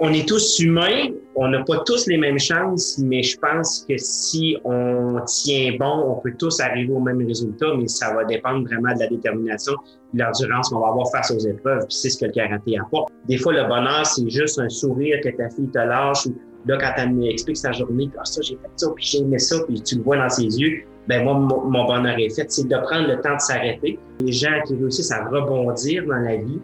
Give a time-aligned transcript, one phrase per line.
[0.00, 3.94] on, est tous humains, on n'a pas tous les mêmes chances, mais je pense que
[3.98, 8.66] si on tient bon, on peut tous arriver au même résultat, mais ça va dépendre
[8.66, 9.72] vraiment de la détermination
[10.14, 12.78] et de l'endurance qu'on va avoir face aux épreuves, puis c'est ce que le karaté
[12.78, 13.12] apporte.
[13.26, 16.34] Des fois, le bonheur, c'est juste un sourire que ta fille te lâche, ou
[16.66, 19.56] là, quand elle m'explique sa journée, ah, ça, j'ai fait ça, puis j'ai aimé ça,
[19.66, 22.50] puis tu le vois dans ses yeux, ben moi, mon, bonheur est fait.
[22.50, 23.98] C'est de prendre le temps de s'arrêter.
[24.20, 26.60] Les gens qui réussissent à rebondir dans la vie,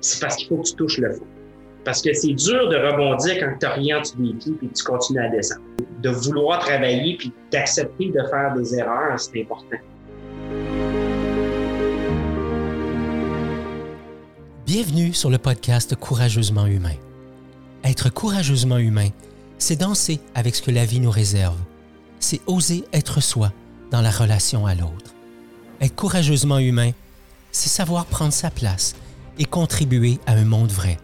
[0.00, 1.26] c'est parce qu'il faut que tu touches le fond.
[1.84, 4.84] Parce que c'est dur de rebondir quand tu rien en dessous des pieds et tu
[4.84, 5.62] continues à descendre.
[6.00, 9.76] De vouloir travailler puis d'accepter de faire des erreurs, c'est important.
[14.64, 16.94] Bienvenue sur le podcast Courageusement humain.
[17.82, 19.08] Être courageusement humain,
[19.58, 21.58] c'est danser avec ce que la vie nous réserve.
[22.20, 23.52] C'est oser être soi
[23.90, 25.14] dans la relation à l'autre.
[25.80, 26.92] Être courageusement humain,
[27.50, 28.94] c'est savoir prendre sa place
[29.40, 30.96] et contribuer à un monde vrai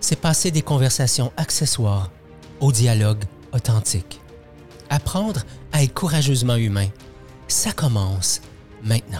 [0.00, 2.10] c'est passer des conversations accessoires
[2.60, 4.20] au dialogue authentique.
[4.90, 6.88] Apprendre à être courageusement humain,
[7.46, 8.40] ça commence
[8.82, 9.18] maintenant.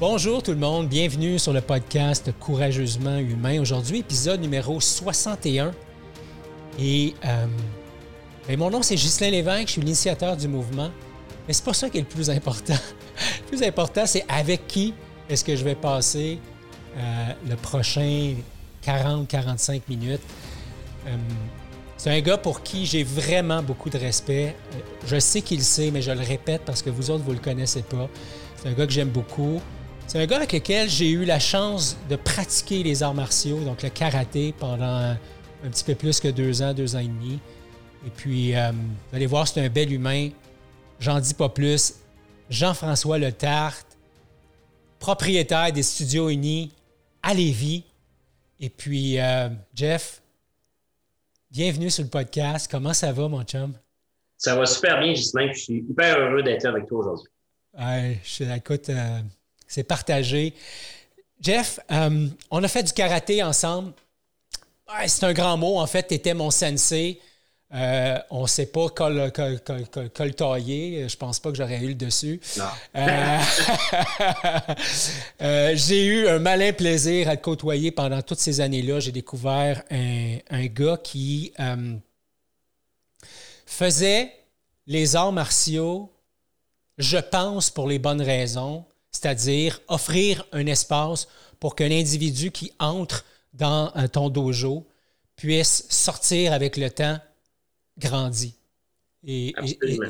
[0.00, 3.60] Bonjour tout le monde, bienvenue sur le podcast Courageusement humain.
[3.60, 5.72] Aujourd'hui, épisode numéro 61.
[6.80, 7.46] Et, euh,
[8.48, 10.90] et mon nom, c'est Ghislain Lévesque, je suis l'initiateur du mouvement.
[11.46, 12.74] Mais c'est pas ça qui est le plus important.
[13.42, 14.92] le plus important, c'est avec qui
[15.28, 16.38] est-ce que je vais passer
[16.96, 18.34] euh, le prochain
[18.84, 20.20] 40-45 minutes?
[21.06, 21.16] Euh,
[21.96, 24.56] c'est un gars pour qui j'ai vraiment beaucoup de respect.
[24.74, 27.30] Euh, je sais qu'il le sait, mais je le répète parce que vous autres, vous
[27.30, 28.08] ne le connaissez pas.
[28.56, 29.60] C'est un gars que j'aime beaucoup.
[30.06, 33.82] C'est un gars avec lequel j'ai eu la chance de pratiquer les arts martiaux, donc
[33.82, 35.14] le karaté, pendant
[35.64, 37.38] un petit peu plus que deux ans, deux ans et demi.
[38.04, 40.30] Et puis, vous allez voir, c'est un bel humain.
[40.98, 41.94] J'en dis pas plus.
[42.50, 43.91] Jean-François Le Tarte,
[45.02, 46.70] propriétaire des Studios Unis
[47.24, 47.82] à Lévis.
[48.60, 50.22] Et puis, euh, Jeff,
[51.50, 52.68] bienvenue sur le podcast.
[52.70, 53.74] Comment ça va, mon chum?
[54.38, 55.52] Ça va super bien, Gislain.
[55.52, 57.28] Je suis hyper heureux d'être avec toi aujourd'hui.
[57.76, 59.18] Ouais, je, écoute, euh,
[59.66, 60.54] c'est partagé.
[61.40, 63.94] Jeff, euh, on a fait du karaté ensemble.
[65.08, 65.80] c'est un grand mot.
[65.80, 67.20] En fait, tu étais mon sensei.
[67.74, 69.32] Euh, on ne sait pas col,
[70.36, 71.08] tailler.
[71.08, 72.38] Je pense pas que j'aurais eu le dessus.
[72.94, 73.38] Euh,
[75.42, 79.00] euh, j'ai eu un malin plaisir à te côtoyer pendant toutes ces années-là.
[79.00, 81.54] J'ai découvert un, un, gars qui
[83.64, 84.30] faisait
[84.86, 86.12] les arts martiaux,
[86.98, 91.26] je pense, pour les bonnes raisons, c'est-à-dire offrir un espace
[91.58, 94.86] pour qu'un individu qui entre dans ton dojo
[95.36, 97.18] puisse sortir avec le temps
[97.98, 98.54] grandit.
[99.24, 99.54] Et,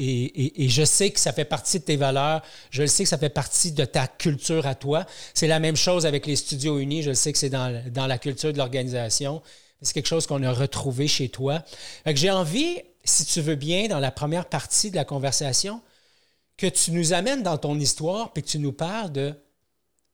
[0.00, 2.43] et, et, je sais que ça fait partie de tes valeurs.
[2.70, 5.04] Je le sais que ça fait partie de ta culture à toi.
[5.34, 7.03] C'est la même chose avec les studios unis.
[7.03, 9.43] Je le sais que c'est dans, dans, la culture de l'organisation.
[9.82, 11.62] C'est quelque chose qu'on a retrouvé chez toi.
[12.06, 15.82] J'ai envie, si tu veux bien, dans la première partie de la conversation,
[16.56, 19.34] que tu nous amènes dans ton histoire puis que tu nous parles de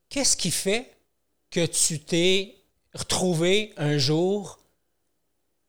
[0.08, 0.90] qu'est-ce qui fait
[1.50, 2.56] que tu t'es
[2.94, 4.58] retrouvé un jour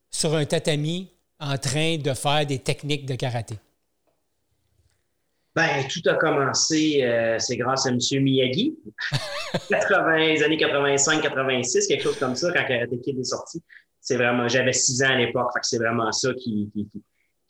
[0.09, 3.55] sur un tatami en train de faire des techniques de karaté?
[5.55, 7.97] Ben, tout a commencé, euh, c'est grâce à M.
[8.21, 8.77] Miyagi,
[9.69, 13.61] 80, les années 85-86, quelque chose comme ça, quand Karate Kid est sorti.
[13.99, 17.03] C'est vraiment, j'avais six ans à l'époque, c'est vraiment ça qui, qui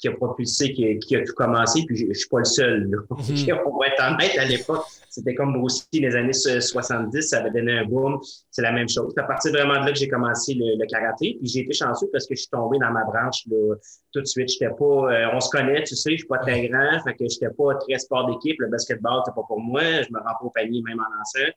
[0.08, 2.90] a propulsé, qui, qui, a tout commencé, puis je, ne suis pas le seul.
[2.90, 2.98] Là.
[3.66, 7.80] On va être honnête, à l'époque, c'était comme aussi les années 70, ça avait donné
[7.80, 8.20] un boom.
[8.52, 9.12] C'est la même chose.
[9.16, 11.38] C'est à partir vraiment de là que j'ai commencé le, karaté.
[11.40, 13.76] Puis j'ai été chanceux parce que je suis tombé dans ma branche là,
[14.14, 14.50] tout de suite.
[14.50, 17.26] J'étais pas, euh, on se connaît, tu sais, je suis pas très grand, fait que
[17.28, 18.60] j'étais pas très sport d'équipe.
[18.60, 19.82] Le basketball, c'était pas pour moi.
[19.82, 21.52] Je me rends pas au panier même en lançant.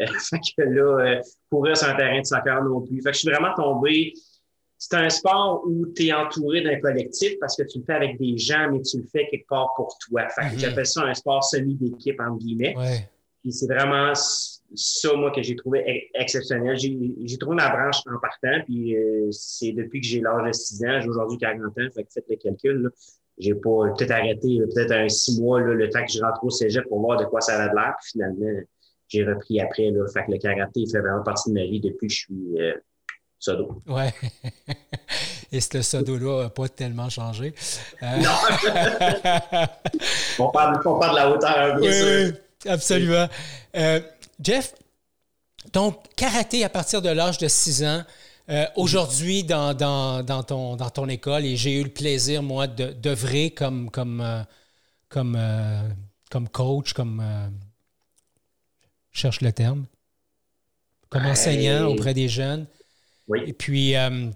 [0.00, 1.20] Euh, fait que là, euh,
[1.50, 3.00] courir sur un terrain de soccer non plus.
[3.02, 4.12] Fait que je suis vraiment tombé
[4.80, 8.18] c'est un sport où tu es entouré d'un collectif parce que tu le fais avec
[8.18, 10.26] des gens, mais tu le fais quelque part pour toi.
[10.30, 10.58] Fait mhm.
[10.58, 12.74] j'appelle ça un sport semi-d'équipe, entre guillemets.
[13.42, 16.78] Puis c'est vraiment ça, moi, que j'ai trouvé exceptionnel.
[16.78, 20.84] J'ai trouvé ma branche en partant, puis euh, c'est depuis que j'ai l'âge de 6
[20.86, 22.90] ans, j'ai aujourd'hui 40 ans, fait que faites le calcul.
[23.36, 26.50] J'ai pas peut-être arrêté peut-être un six mois là, le temps que je rentre au
[26.50, 27.94] cégep pour voir de quoi ça a l'air.
[28.00, 28.60] Puis finalement,
[29.08, 29.90] j'ai repris après.
[29.90, 32.60] Là, fait que le karaté fait vraiment partie de ma vie depuis que je suis
[32.60, 32.74] euh,
[33.40, 33.82] Sodo.
[33.86, 34.12] Ouais.
[35.52, 37.54] Et ce Sodo-là n'a pas tellement changé.
[38.02, 38.30] Euh, non.
[40.38, 42.32] on, parle, de la hauteur, bien oui,
[42.64, 43.26] Oui, absolument.
[43.74, 44.00] Euh,
[44.42, 44.74] Jeff,
[45.72, 48.02] donc, karaté à partir de l'âge de 6 ans.
[48.50, 53.52] Euh, aujourd'hui, dans, dans, ton, dans ton école, et j'ai eu le plaisir, moi, d'œuvrer
[53.52, 54.44] comme, comme,
[55.08, 55.38] comme,
[56.30, 57.22] comme coach, comme
[59.12, 59.86] cherche le terme,
[61.08, 62.66] comme enseignant auprès des jeunes.
[63.30, 63.40] Oui.
[63.46, 64.28] Et puis, euh,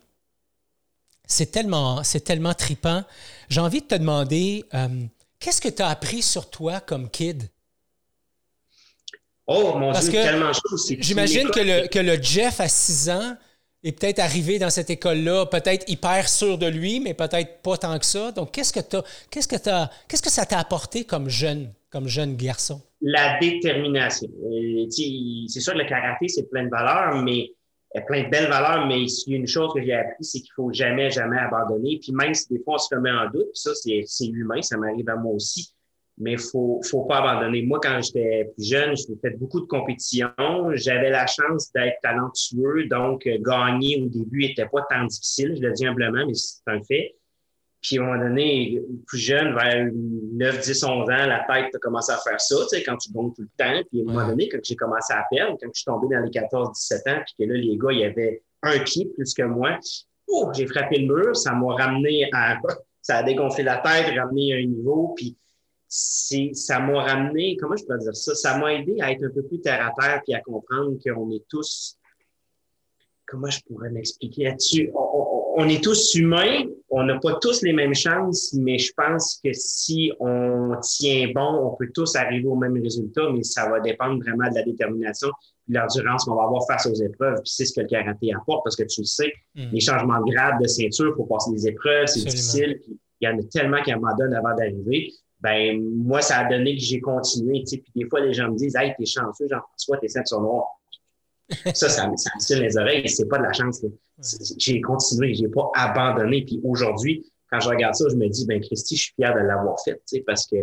[1.26, 3.02] c'est tellement, c'est tellement tripant.
[3.48, 4.88] J'ai envie de te demander, euh,
[5.40, 7.42] qu'est-ce que tu as appris sur toi comme kid?
[9.46, 10.76] Oh, mon Dieu, tellement chaud.
[11.00, 13.36] J'imagine que le, que le Jeff à 6 ans
[13.82, 17.98] est peut-être arrivé dans cette école-là, peut-être hyper sûr de lui, mais peut-être pas tant
[17.98, 18.32] que ça.
[18.32, 18.80] Donc, qu'est-ce que,
[19.30, 19.56] qu'est-ce que,
[20.08, 22.80] qu'est-ce que ça t'a apporté comme jeune, comme jeune garçon?
[23.02, 24.28] La détermination.
[24.44, 27.50] Euh, c'est sûr que le karaté, c'est plein de valeurs, mais
[28.02, 30.52] plein de belles valeurs, mais il y a une chose que j'ai appris, c'est qu'il
[30.54, 31.98] faut jamais, jamais abandonner.
[32.02, 35.08] Puis même si des fois on se remet en doute, ça, c'est humain, ça m'arrive
[35.08, 35.74] à moi aussi
[36.18, 37.62] mais faut faut pas abandonner.
[37.62, 40.30] Moi, quand j'étais plus jeune, j'ai fait beaucoup de compétitions.
[40.74, 45.62] J'avais la chance d'être talentueux, donc euh, gagner au début n'était pas tant difficile, je
[45.62, 47.16] le dis humblement, mais c'est un fait.
[47.84, 51.78] Puis à un moment donné, plus jeune, vers 9, 10, 11 ans, la tête a
[51.78, 53.86] commencé à faire ça, tu sais, quand tu gonnes tout le temps.
[53.90, 56.22] Puis à un moment donné, quand j'ai commencé à perdre, quand je suis tombé dans
[56.22, 59.34] les 14, 17 ans, puis que là, les gars, il y avait un pied plus
[59.34, 59.78] que moi,
[60.28, 62.58] oh, j'ai frappé le mur, ça m'a ramené à...
[63.06, 65.36] Ça a dégonflé la tête, ramené à un niveau, puis
[65.88, 68.34] ça m'a ramené, comment je peux dire ça?
[68.34, 71.30] Ça m'a aidé à être un peu plus terre à terre puis à comprendre qu'on
[71.30, 71.98] est tous,
[73.26, 74.90] comment je pourrais m'expliquer là-dessus?
[74.94, 76.64] On, est tous humains,
[76.96, 81.72] on n'a pas tous les mêmes chances, mais je pense que si on tient bon,
[81.72, 85.28] on peut tous arriver au même résultat, mais ça va dépendre vraiment de la détermination
[85.68, 87.38] et de l'endurance qu'on va avoir face aux épreuves.
[87.42, 89.70] Puis c'est ce que le karaté apporte, parce que tu le sais, mm.
[89.72, 92.78] les changements de grade, de ceinture pour passer des épreuves, c'est difficile.
[92.80, 95.10] Puis il y en a tellement qui abandonnent avant d'arriver
[95.40, 97.62] ben moi, ça a donné que j'ai continué.
[97.66, 100.68] Puis des fois, les gens me disent Hey, t'es chanceux, Jean-François, t'es ceinture noire.
[101.74, 103.08] Ça, ça, me tire les oreilles.
[103.08, 103.84] C'est pas de la chance.
[104.58, 106.44] J'ai continué, j'ai pas abandonné.
[106.44, 109.40] Puis aujourd'hui, quand je regarde ça, je me dis, ben Christy, je suis fier de
[109.40, 110.56] l'avoir fait, parce que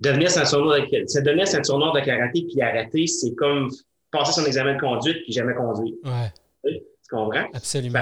[0.00, 3.70] devenir ceinture noire de, devenir ceinture noire de karaté puis arrêter, c'est comme
[4.10, 5.94] passer son examen de conduite puis jamais conduire.
[6.04, 6.32] Ouais.
[6.64, 7.46] Tu comprends?
[7.54, 8.00] Absolument.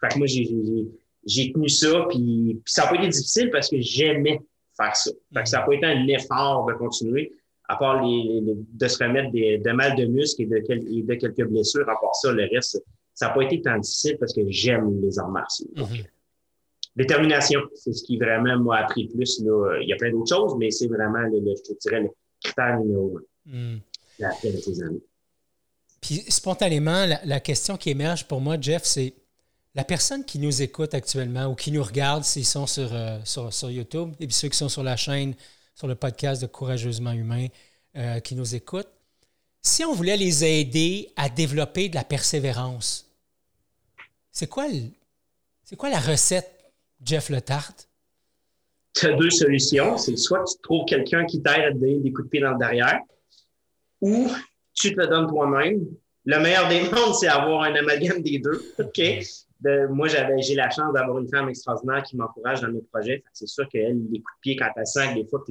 [0.00, 3.80] Fait, que moi, j'ai tenu ça, puis, puis ça n'a pas été difficile parce que
[3.80, 4.40] j'aimais
[4.76, 5.10] faire ça.
[5.34, 7.32] Fait que ça n'a pas été un effort de continuer,
[7.72, 11.44] à part les, de se remettre des, de mal de muscles et de, de, quelques
[11.46, 11.88] blessures.
[11.88, 12.82] À part ça, le reste,
[13.14, 15.68] ça n'a pas été tant difficile parce que j'aime les arts martiaux.
[15.76, 16.06] Mm-hmm.
[16.96, 19.42] Détermination, c'est ce qui vraiment m'a appris plus.
[19.42, 19.78] Là.
[19.80, 22.10] Il y a plein d'autres choses, mais c'est vraiment, le, je dirais, le
[22.42, 23.76] critère numéro un.
[23.76, 23.80] Mm.
[26.00, 29.14] Puis spontanément, la, question qui émerge pour moi, Jeff, c'est
[29.74, 33.70] la personne qui nous écoute actuellement ou qui nous regarde s'ils sont euh, sur, sur,
[33.70, 35.34] YouTube, et puis ceux qui sont sur la chaîne,
[35.74, 37.46] sur le podcast de Courageusement Humain,
[37.96, 38.90] euh, qui nous écoutent,
[39.60, 43.10] si on voulait les aider à développer de la persévérance,
[44.32, 44.66] c'est quoi,
[45.64, 46.72] c'est quoi la recette,
[47.04, 47.88] Jeff Le Tarte?
[48.94, 49.96] Tu as deux solutions.
[49.96, 52.52] C'est soit tu trouves quelqu'un qui t'aide à te donner des coups de pied dans
[52.52, 53.00] le derrière,
[54.00, 54.28] ou
[54.74, 55.86] tu te le donnes toi-même.
[56.24, 58.74] Le meilleur des mondes, c'est avoir un amalgame des deux.
[58.78, 59.00] OK?
[59.90, 63.22] Moi, j'avais, j'ai la chance d'avoir une femme extraordinaire qui m'encourage dans mes projets.
[63.32, 65.42] C'est sûr qu'elle, les coups de pied quand elle sent, des fois,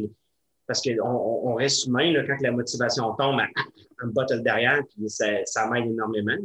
[0.68, 5.10] parce qu'on on, reste humain, là, quand la motivation tombe, elle, me botte derrière, puis
[5.10, 6.38] ça, ça m'aide énormément.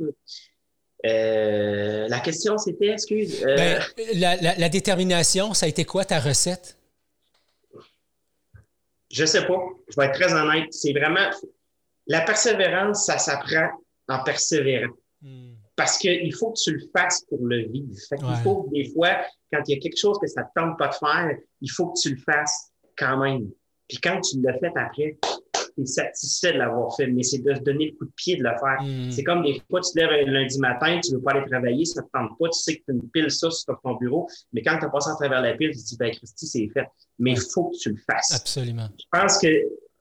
[1.04, 3.44] Euh, la question, c'était, excuse.
[3.44, 3.82] Euh, ben,
[4.14, 6.76] la, la, détermination, ça a été quoi ta recette?
[9.10, 9.60] Je sais pas.
[9.88, 10.72] Je vais être très honnête.
[10.72, 11.30] C'est vraiment.
[12.08, 13.68] La persévérance, ça s'apprend
[14.08, 14.92] en persévérant.
[15.22, 17.94] Hmm parce qu'il faut que tu le fasses pour le vivre.
[18.08, 19.18] Fait Il faut que des fois,
[19.52, 21.70] quand il y a quelque chose que ça ne te tente pas de faire, il
[21.70, 23.50] faut que tu le fasses quand même.
[23.88, 25.18] Puis quand tu l'as fait après,
[25.76, 28.36] tu es satisfait de l'avoir fait, mais c'est de se donner le coup de pied
[28.36, 28.82] de le faire.
[28.82, 29.10] Hmm.
[29.10, 31.84] C'est comme des fois, tu te lèves lundi matin, tu ne veux pas aller travailler,
[31.84, 33.94] ça ne te tente pas, tu sais que tu as une pile ça sur ton
[33.94, 36.46] bureau, mais quand tu as passé à travers la pile, tu te dis, ben Christy,
[36.46, 36.86] c'est fait.
[37.18, 38.34] Mais il faut que tu le fasses.
[38.34, 38.88] Absolument.
[38.98, 39.48] Je pense que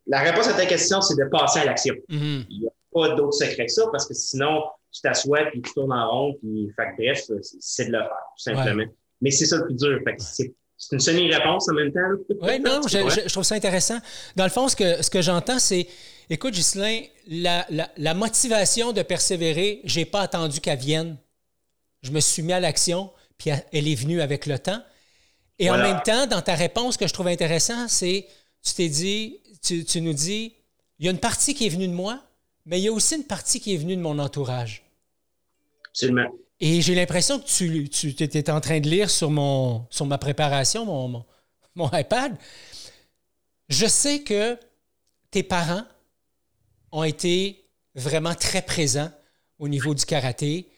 [0.08, 1.96] la réponse à ta question, c'est de passer à l'action.
[2.10, 2.41] Hmm.
[2.50, 4.63] Il n'y a pas d'autre secret que ça, parce que sinon,
[4.95, 7.23] tu t'assois, puis tu tournes en rond, puis fait bref,
[7.59, 8.85] c'est de le faire, tout simplement.
[9.21, 9.99] Mais c'est ça le plus dur.
[10.17, 10.53] c'est
[10.91, 11.99] une semi-réponse en même temps.
[12.41, 13.97] Oui, non, je, trouve ça intéressant.
[14.35, 15.87] Dans le fond, ce que, ce que j'entends, c'est
[16.29, 17.65] écoute, Ghislain, la,
[17.97, 21.17] la, motivation de persévérer, je n'ai pas attendu qu'elle vienne.
[22.01, 24.81] Je me suis mis à l'action, puis elle est venue avec le temps.
[25.59, 28.27] Et en même temps, dans ta réponse, ce que je trouve intéressant, c'est
[28.63, 30.53] tu t'es dit, tu, tu nous dis,
[30.99, 32.21] il y a une partie qui est venue de moi,
[32.65, 34.84] mais il y a aussi une partie qui est venue de mon entourage.
[36.59, 40.85] Et j'ai l'impression que tu, étais en train de lire sur, mon, sur ma préparation,
[40.85, 41.25] mon,
[41.75, 42.35] mon, iPad.
[43.69, 44.57] Je sais que
[45.31, 45.83] tes parents
[46.91, 49.11] ont été vraiment très présents
[49.59, 50.69] au niveau du karaté.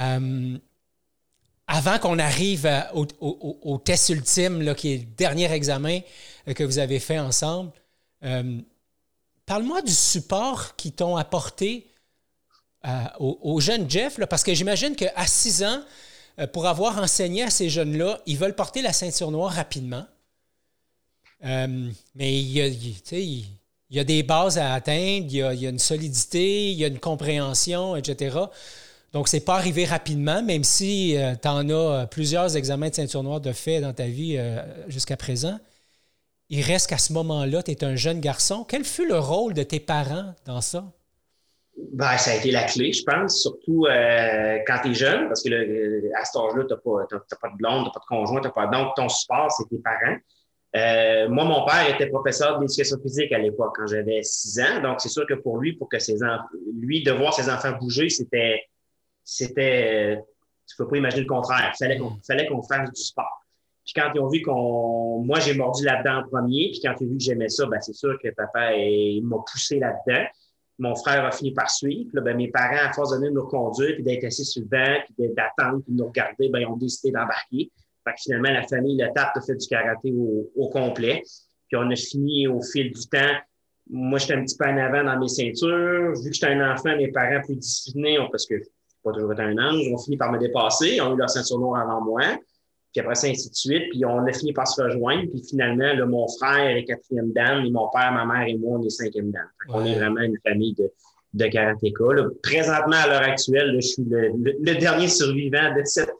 [0.00, 0.58] Euh,
[1.66, 6.00] avant qu'on arrive au, au, test ultime, là, qui est le dernier examen
[6.48, 7.72] euh, que vous avez fait ensemble,
[8.24, 8.60] euh,
[9.46, 11.91] parle-moi du support qu'ils t'ont apporté
[12.84, 15.82] euh, au, jeune Jeff, parce que j'imagine qu'à 6 ans,
[16.40, 20.04] euh, pour avoir enseigné à ces jeunes-là, ils veulent porter la ceinture noire rapidement.
[21.44, 26.78] Euh, mais il y, a, des bases à atteindre, il y, a, une solidité, il
[26.78, 28.36] y a une compréhension, etc.
[29.12, 33.40] Donc, c'est pas arrivé rapidement, même si tu en as plusieurs examens de ceinture noire
[33.40, 34.38] de fait dans ta vie
[34.88, 35.58] jusqu'à présent.
[36.48, 38.64] Il reste qu'à ce moment-là, tu es un jeune garçon.
[38.64, 40.84] Quel fut le rôle de tes parents dans ça?
[41.76, 45.42] Ben, ça a été la clé, je pense, surtout euh, quand tu es jeune, parce
[45.42, 47.06] que à cet âge-là, tu n'as pas,
[47.40, 48.66] pas, de blonde, tu pas de conjoint, tu pas.
[48.66, 50.18] Donc, ton support, c'est tes parents.
[50.76, 54.82] Euh, moi, mon père était professeur d'éducation physique à l'époque, quand j'avais six ans.
[54.82, 56.44] Donc, c'est sûr que pour lui, pour que ses enfants,
[56.78, 58.62] lui, de voir ses enfants bouger, c'était,
[59.24, 60.18] c'était,
[60.68, 61.72] tu peux pas imaginer le contraire.
[61.74, 63.44] Il fallait qu'on, fallait qu'on fasse du sport.
[63.84, 67.06] Puis quand ils ont vu qu'on, moi, j'ai mordu là-dedans en premier, puis quand ils
[67.06, 70.26] ont vu que j'aimais ça, ben, c'est sûr que papa, il m'a poussé là-dedans
[70.82, 72.20] mon frère a fini par suivre.
[72.20, 75.28] ben, mes parents, à force de nous conduire, puis d'être assis sur le banc, puis
[75.28, 77.70] d'attendre, puis de nous regarder, ben, ils ont décidé d'embarquer.
[78.04, 81.22] Fait que finalement, la famille, le TAP, a fait du karaté au, complet.
[81.68, 83.36] Puis on a fini au fil du temps.
[83.90, 86.12] Moi, j'étais un petit peu en avant dans mes ceintures.
[86.20, 88.64] Vu que j'étais un enfant, mes parents plus disciplinés, parce que je
[89.04, 90.96] pas toujours été un ange, ont fini par me dépasser.
[90.96, 92.22] Ils ont eu leur ceinture noire avant moi
[92.92, 93.90] puis après ça, ainsi de suite.
[93.90, 95.30] Puis on a fini par se rejoindre.
[95.30, 98.78] Puis finalement, là, mon frère est quatrième dan, et mon père, ma mère et moi,
[98.78, 99.46] on est cinquième dan.
[99.68, 100.90] On est vraiment une famille de,
[101.34, 102.04] de karatéka.
[102.42, 106.12] Présentement, à l'heure actuelle, je suis le, dernier survivant de cette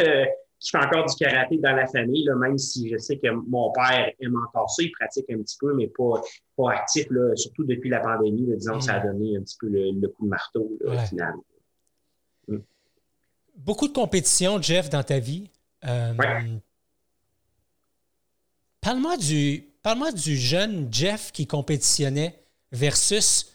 [0.00, 0.24] euh,
[0.58, 3.72] qui fait encore du karaté dans la famille, là, même si je sais que mon
[3.72, 6.22] père aime encore ça, il pratique un petit peu, mais pas,
[6.56, 8.46] pas actif, là, surtout depuis la pandémie.
[8.56, 9.12] disons que ça a mm.
[9.12, 11.34] donné un petit peu le, coup de marteau au final.
[12.48, 12.58] Mm.
[13.56, 15.50] Beaucoup de compétition, Jeff, dans ta vie.
[15.86, 16.14] Euh,
[18.80, 23.52] parle-moi du, parle du jeune Jeff qui compétitionnait versus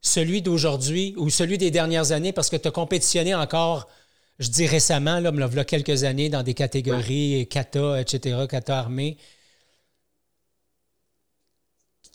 [0.00, 3.88] celui d'aujourd'hui ou celui des dernières années, parce que tu as compétitionné encore,
[4.38, 8.78] je dis récemment, là, il y a quelques années, dans des catégories kata, etc., kata
[8.78, 9.16] armé.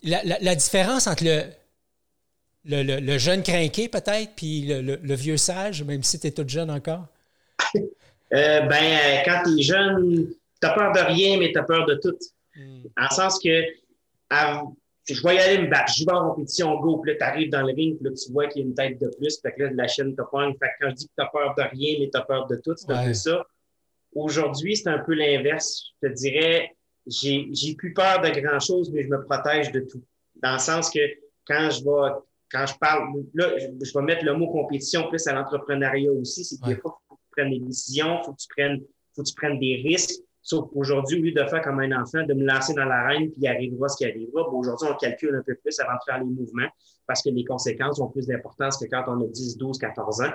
[0.03, 6.27] La, différence entre le, le, jeune crinqué, peut-être, puis le, vieux sage, même si tu
[6.27, 7.05] es toute jeune encore?
[8.33, 11.85] Euh, ben, euh, quand tu es jeune, tu peur de rien, mais tu as peur
[11.85, 12.17] de tout.
[12.55, 12.83] Hmm.
[12.97, 13.49] En sens que
[15.09, 17.49] je vais y aller me battre, je vais en compétition, go, puis là, tu arrives
[17.49, 19.53] dans le ring, puis là, tu vois qu'il y a une tête de plus, puis
[19.57, 20.53] là, la chaîne te pogne.
[20.53, 22.47] Fait que quand je dis que tu as peur de rien, mais tu as peur
[22.47, 23.45] de tout, c'est un peu ça.
[24.13, 25.83] Aujourd'hui, c'est un peu l'inverse.
[26.01, 26.75] Je te dirais,
[27.07, 30.03] j'ai plus peur de grand-chose, mais je me protège de tout.
[30.35, 30.99] Dans le sens que
[31.45, 32.13] quand je vais,
[32.51, 36.61] quand je parle, là, je vais mettre le mot compétition plus à l'entrepreneuriat aussi, c'est
[36.63, 36.99] des fois,
[37.31, 38.81] prennes des décisions, il faut que tu prennes,
[39.15, 40.21] faut que tu prennes des risques.
[40.43, 43.41] Sauf qu'aujourd'hui, au lieu de faire comme un enfant, de me lancer dans l'arène, puis
[43.41, 46.17] il arrivera ce qui arrivera, bon, aujourd'hui, on calcule un peu plus avant de faire
[46.17, 46.67] les mouvements
[47.05, 50.31] parce que les conséquences ont plus d'importance que quand on a 10, 12, 14 ans.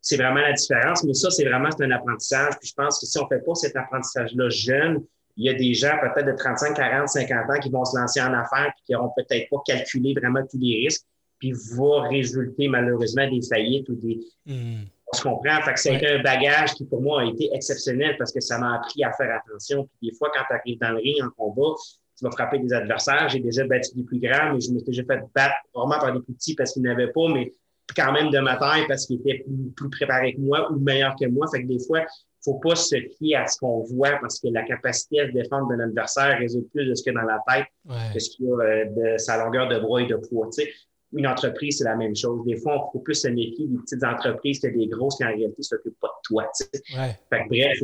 [0.00, 2.54] C'est vraiment la différence, mais ça, c'est vraiment un apprentissage.
[2.58, 5.04] Puis je pense que si on ne fait pas cet apprentissage-là jeune,
[5.36, 8.20] il y a des gens peut-être de 35, 40, 50 ans qui vont se lancer
[8.20, 11.04] en affaires puis qui n'auront peut-être pas calculé vraiment tous les risques,
[11.38, 14.84] puis va résulter malheureusement des faillites ou des, hmm.
[15.12, 15.60] On se comprend.
[15.62, 18.76] Fait que c'est un bagage qui, pour moi, a été exceptionnel parce que ça m'a
[18.76, 19.88] appris à faire attention.
[19.98, 21.74] Puis des fois, quand tu arrives dans le ring en combat,
[22.16, 23.28] tu vas frapper des adversaires.
[23.28, 26.12] J'ai déjà battu des plus grands, mais je me suis déjà fait battre vraiment par
[26.12, 27.52] des plus petits parce qu'ils n'avaient pas, mais
[27.96, 29.44] quand même de ma taille parce qu'ils étaient
[29.76, 31.46] plus, préparés que moi ou meilleurs que moi.
[31.52, 34.48] Fait que des fois, il faut pas se fier à ce qu'on voit parce que
[34.48, 37.26] la capacité à se défendre de l'adversaire résulte plus de ce qu'il y a dans
[37.26, 37.66] la tête
[38.14, 40.48] que ce qu'il y a euh, de sa longueur de bras et de poids
[41.12, 42.44] une entreprise, c'est la même chose.
[42.44, 45.28] Des fois, on faut plus se méfier des petites entreprises que des grosses qui, en
[45.28, 46.50] réalité, ne s'occupent pas de toi.
[47.48, 47.78] bref,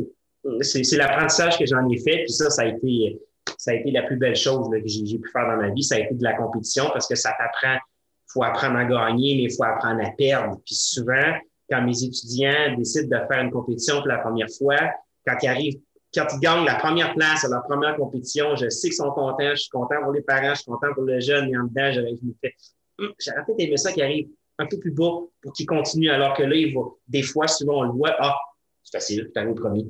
[0.61, 2.23] c'est l'apprentissage que j'en ai fait.
[2.23, 3.21] Puis ça, ça a été,
[3.57, 5.83] ça a été la plus belle chose que j'ai pu faire dans ma vie.
[5.83, 7.75] Ça a été de la compétition parce que ça t'apprend.
[7.75, 10.57] Il faut apprendre à gagner, mais il faut apprendre à perdre.
[10.65, 11.33] Puis souvent,
[11.69, 14.77] quand mes étudiants décident de faire une compétition pour la première fois,
[15.25, 15.79] quand ils arrivent,
[16.13, 19.51] quand ils gagnent la première place à leur première compétition, je sais qu'ils sont contents,
[19.51, 21.91] je suis content pour les parents, je suis content pour le jeune, et en dedans,
[21.91, 22.53] je, me fais
[22.97, 24.27] j'aurais peut-être aimé ça qui arrive
[24.59, 27.81] un peu plus bas pour qu'il continue, alors que là, il va, des fois, souvent,
[27.81, 28.35] on le voit, ah,
[28.83, 29.85] c'est facile, tu arrives premier.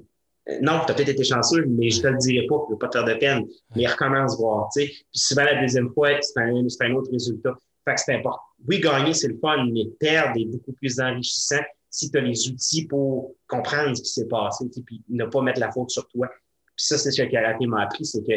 [0.49, 2.73] Euh, non, tu as peut-être été chanceux, mais je te le dirai pas, je ne
[2.73, 3.45] veux pas te faire de peine.
[3.75, 4.87] Mais il recommence voir, tu sais.
[4.87, 7.55] Puis souvent, la deuxième fois, c'est un, un, autre résultat.
[7.85, 8.41] Fait que c'est important.
[8.67, 12.49] Oui, gagner, c'est le fun, mais perdre est beaucoup plus enrichissant si tu as les
[12.49, 16.27] outils pour comprendre ce qui s'est passé, puis ne pas mettre la faute sur toi.
[16.75, 18.33] Puis ça, c'est ce que le karaté m'a appris, c'est que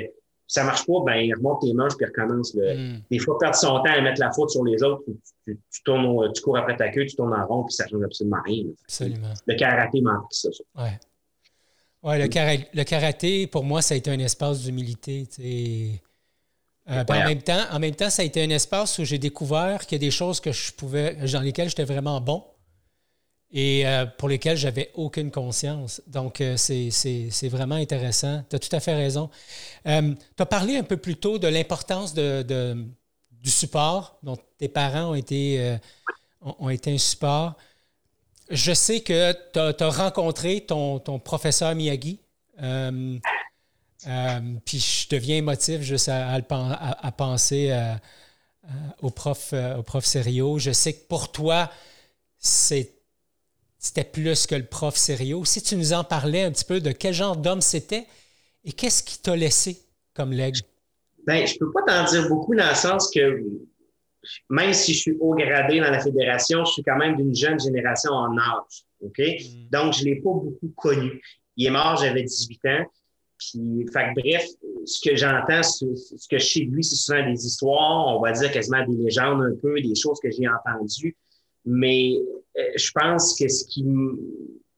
[0.51, 2.55] ça marche pas, ben, il remonte tes manches puis recommence.
[2.55, 2.99] Hmm.
[3.09, 5.05] Des fois, perdre son temps à mettre la faute sur les autres,
[5.47, 8.43] tu, tournes, tu cours après ta queue, tu tournes en rond, puis ça change absolument
[8.45, 8.65] rien.
[8.83, 9.33] Absolument.
[9.47, 10.49] Le karaté m'a appris ça.
[10.77, 10.99] Ouais.
[12.03, 12.25] Ouais, le,
[12.75, 15.29] le, karaté, pour moi, ça a été un espace d'humilité.
[16.89, 19.87] Euh, en, même temps, en même temps, ça a été un espace où j'ai découvert
[19.87, 22.43] qu'il y a des choses que je pouvais, dans lesquelles j'étais vraiment bon
[23.53, 26.03] et euh, pour lesquelles j'avais aucune conscience.
[26.07, 28.45] Donc, euh, c'est vraiment intéressant.
[28.49, 29.31] Tu as tout à fait raison.
[29.85, 32.77] tu as parlé un peu plus tôt de l'importance de,
[33.33, 35.77] du support, dont tes parents ont été,
[36.41, 37.55] ont, été un support.
[38.51, 42.21] Je sais que tu as, rencontré ton, ton professeur Miyagi.
[44.07, 46.41] Euh, puis je deviens émotif juste à,
[47.13, 47.95] penser euh,
[48.65, 48.69] euh,
[49.03, 50.59] au, prof, au prof Serio.
[50.59, 51.71] Je sais que pour toi,
[53.81, 55.45] c'était plus que le prof Serio.
[55.47, 58.07] Si tu nous en parlais un petit peu de quel genre d'homme c'était
[58.63, 59.81] et qu'est-ce qui t'a laissé
[60.15, 60.59] comme legs?
[61.27, 63.43] Ben, je peux pas t'en dire beaucoup dans le sens que
[64.51, 67.59] même si je suis haut gradé dans la fédération, je suis quand même d'une jeune
[67.59, 68.85] génération en âge.
[69.01, 69.19] OK?
[69.19, 69.71] Mm.
[69.73, 71.23] Donc, je ne l'ai pas beaucoup connu.
[71.57, 72.85] Il est mort, j'avais 18 ans.
[73.39, 74.47] Puis, fait bref,
[74.85, 75.87] ce que j'entends, ce,
[76.29, 79.41] que je sais de lui, c'est souvent des histoires, on va dire quasiment des légendes
[79.41, 81.17] un peu, des choses que j'ai entendues.
[81.65, 82.19] Mais
[82.55, 83.85] je pense que ce qui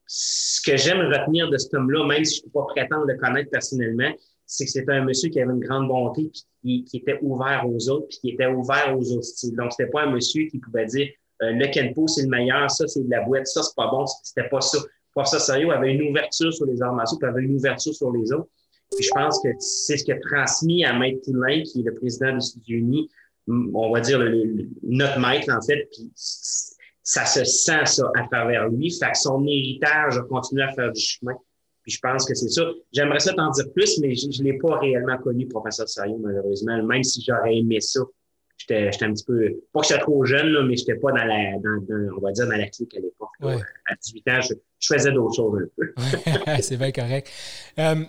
[0.06, 3.16] ce que j'aime retenir de cet homme-là, même si je ne peux pas prétendre le
[3.16, 4.12] connaître personnellement,
[4.44, 6.30] c'est que c'était un monsieur qui avait une grande bonté,
[6.62, 9.56] puis qui, était ouvert aux autres, puis qui était ouvert aux autres styles.
[9.56, 11.08] Donc, c'était pas un monsieur qui pouvait dire
[11.42, 14.04] euh, le Kenpo, c'est le meilleur, ça, c'est de la boîte, ça, c'est pas bon.
[14.22, 14.78] C'était pas ça
[15.14, 18.32] professeur Sérieux avait une ouverture sur les arts martiaux, puis avait une ouverture sur les
[18.32, 18.48] autres.
[18.94, 21.94] Puis je pense que c'est ce qui a transmis à Maître Poulain, qui est le
[21.94, 23.08] président des États-Unis,
[23.48, 24.20] on va dire
[24.82, 25.88] notre maître, en fait,
[27.02, 28.90] ça se sent ça à travers lui.
[28.90, 31.34] Fait que son héritage a continué à faire du chemin.
[31.82, 32.62] Puis je pense que c'est ça.
[32.92, 36.80] J'aimerais ça t'en dire plus, mais je ne l'ai pas réellement connu, professeur Sérieux, malheureusement,
[36.82, 38.00] même si j'aurais aimé ça
[38.68, 41.58] j'étais un petit peu, pas que j'étais trop jeune, là, mais j'étais pas dans la,
[41.58, 43.30] dans, on va dire, dans la clique à l'époque.
[43.40, 44.54] À 18 ans, je,
[44.86, 45.94] faisais d'autres choses un peu.
[46.62, 47.30] c'est bien correct.
[47.78, 48.04] Euh,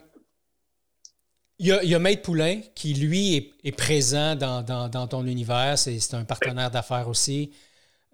[1.60, 5.26] il, y a, il y, a, Maître Poulain qui, lui, est, présent dans, dans, ton
[5.26, 5.78] univers.
[5.78, 7.52] C'est un partenaire d'affaires aussi.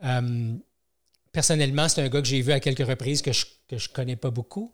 [0.03, 0.53] Euh,
[1.39, 4.30] personnellement, c'est un gars que j'ai vu à quelques reprises que je ne connais pas
[4.30, 4.73] beaucoup.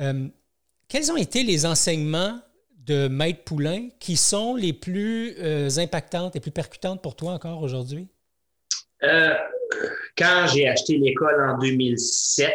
[0.00, 0.26] Euh,
[0.88, 2.40] quels ont été les enseignements
[2.78, 7.62] de Maître Poulain qui sont les plus euh, impactantes, les plus percutantes pour toi encore
[7.62, 8.08] aujourd'hui?
[9.04, 9.34] Euh,
[10.18, 12.52] quand j'ai acheté l'école en 2007,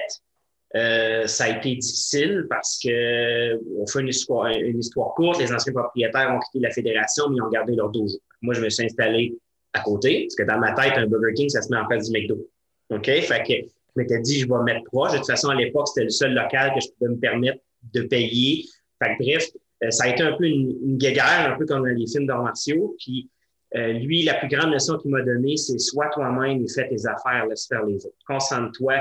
[0.75, 5.39] euh, ça a été difficile parce que on fait une histoire, une histoire courte.
[5.39, 8.17] Les anciens propriétaires ont quitté la fédération, mais ils ont gardé leur dojo.
[8.41, 9.37] Moi, je me suis installé
[9.71, 12.09] à côté, parce que dans ma tête, un Burger King, ça se met en face
[12.09, 12.45] du McDo.
[12.89, 13.05] OK?
[13.05, 15.11] Fait que je m'étais dit, je vais mettre proche.
[15.11, 17.59] De toute façon, à l'époque, c'était le seul local que je pouvais me permettre
[17.93, 18.65] de payer.
[19.01, 19.47] Fait que bref,
[19.83, 22.27] euh, ça a été un peu une, une guéguerre, un peu comme dans les films
[22.27, 22.95] d'arts martiaux.
[22.99, 23.29] Puis
[23.75, 27.05] euh, lui, la plus grande leçon qu'il m'a donnée, c'est sois toi-même et fais tes
[27.05, 28.17] affaires, laisse faire les autres.
[28.25, 28.95] Concentre-toi.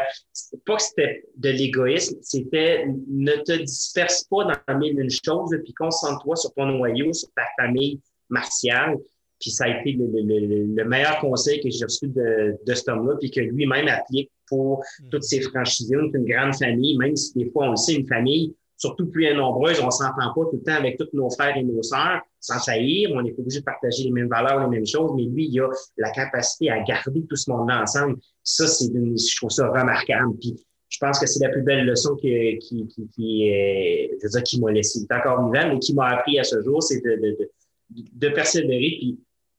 [0.67, 5.73] Pas que c'était de l'égoïsme, c'était ne te disperse pas dans mille une choses, puis
[5.73, 8.99] concentre-toi sur ton noyau, sur ta famille martiale.
[9.41, 13.31] Puis ça a été le, meilleur conseil que j'ai reçu de, de cet homme-là, puis
[13.31, 15.09] que lui-même applique pour hmm.
[15.11, 15.95] toutes ses franchisés.
[15.95, 19.81] une grande famille, même si des fois on le sait, une famille, surtout plus nombreuse,
[19.83, 23.11] on s'entend pas tout le temps avec tous nos frères et nos sœurs, sans saillir,
[23.13, 25.61] on n'est pas obligé de partager les mêmes valeurs, les mêmes choses, mais lui, il
[25.61, 28.17] a la capacité à garder tout ce monde-là ensemble.
[28.45, 30.37] Ça, c'est je trouve ça remarquable.
[30.41, 30.55] Puis,
[30.89, 34.43] je pense que c'est la plus belle leçon qui, qui, qui, qui, je veux dire,
[34.43, 35.01] qui m'a laissé.
[35.01, 37.51] Il est encore vivant, mais qui m'a appris à ce jour, c'est de, de, de,
[37.91, 39.19] de, persévérer puis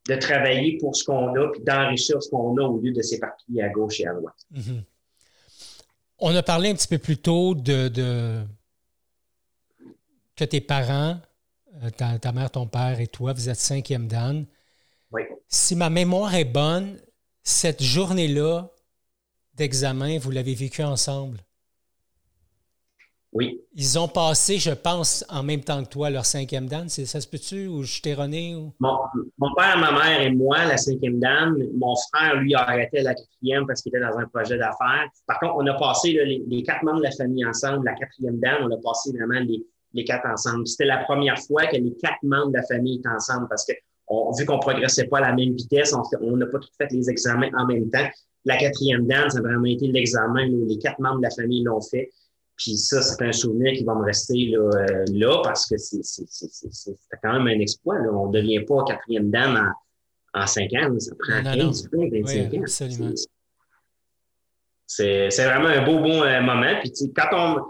[0.09, 3.63] de travailler pour ce qu'on a puis d'enrichir ce qu'on a au lieu de s'éparpiller
[3.63, 4.35] à gauche et à droite.
[4.53, 4.81] Mm-hmm.
[6.19, 8.41] On a parlé un petit peu plus tôt de, de
[10.35, 11.17] que tes parents,
[11.83, 14.45] euh, ta, mère, ton père et toi, vous êtes cinquième Dan.
[15.11, 15.21] Oui.
[15.47, 16.97] Si ma mémoire est bonne,
[17.43, 18.69] cette journée-là
[19.55, 21.39] d'examen, vous l'avez vécu ensemble?
[23.31, 23.61] Oui.
[23.75, 26.89] Ils ont passé, je pense, en même temps que toi, leur cinquième Dan.
[26.89, 27.67] Ça se peut-tu?
[27.67, 28.55] Ou je t'ai rené?
[28.55, 28.73] Ou...
[28.79, 28.97] Mon,
[29.55, 31.55] père, ma mère et moi, la cinquième Dan.
[31.77, 35.07] Mon frère, lui, a arrêté la quatrième parce qu'il était dans un projet d'affaires.
[35.27, 37.85] Par contre, on a passé les, les, quatre membres de la famille ensemble.
[37.85, 39.63] La quatrième Dan, on a passé vraiment les,
[39.93, 40.67] les quatre ensemble.
[40.67, 43.73] C'était la première fois que les quatre membres de la famille étaient ensemble parce que
[44.37, 47.49] vu qu'on progressait pas à la même vitesse, on n'a pas tout fait les examens
[47.57, 48.07] en même temps.
[48.45, 51.63] La quatrième dame, ça a vraiment été l'examen où les quatre membres de la famille
[51.63, 52.09] l'ont fait.
[52.59, 56.93] Puis ça, c'est un souvenir qui va me rester là, euh, parce que c'est
[57.23, 57.95] quand même un exploit.
[58.13, 59.73] On ne devient pas quatrième dame
[60.33, 60.93] en, cinq ans.
[60.99, 63.13] Ça prend 15, 20, 25 ans.
[64.85, 66.73] C'est vraiment un beau, bon euh, moment.
[66.81, 67.63] Puis quand on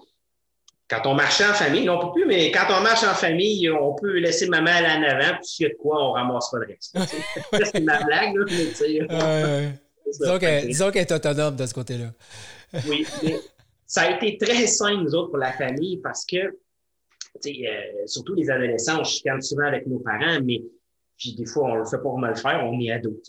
[0.89, 3.93] quand on marchait en famille, on peut plus, mais quand on marche en famille, on
[3.93, 6.57] peut laisser maman aller en avant, puis s'il y a de quoi, on ramasse pas
[6.57, 6.97] le reste.
[7.71, 10.65] c'est ma blague, là, mais tu sais.
[10.65, 12.07] disons qu'elle est autonome de ce côté-là.
[12.87, 13.35] oui, mais
[13.89, 18.49] ça a été très simple, nous autres, pour la famille, parce que, euh, surtout les
[18.49, 20.61] adolescents, on chicane souvent avec nos parents, mais
[21.17, 23.19] Puis des fois, on le fait pour me le faire, on est ado.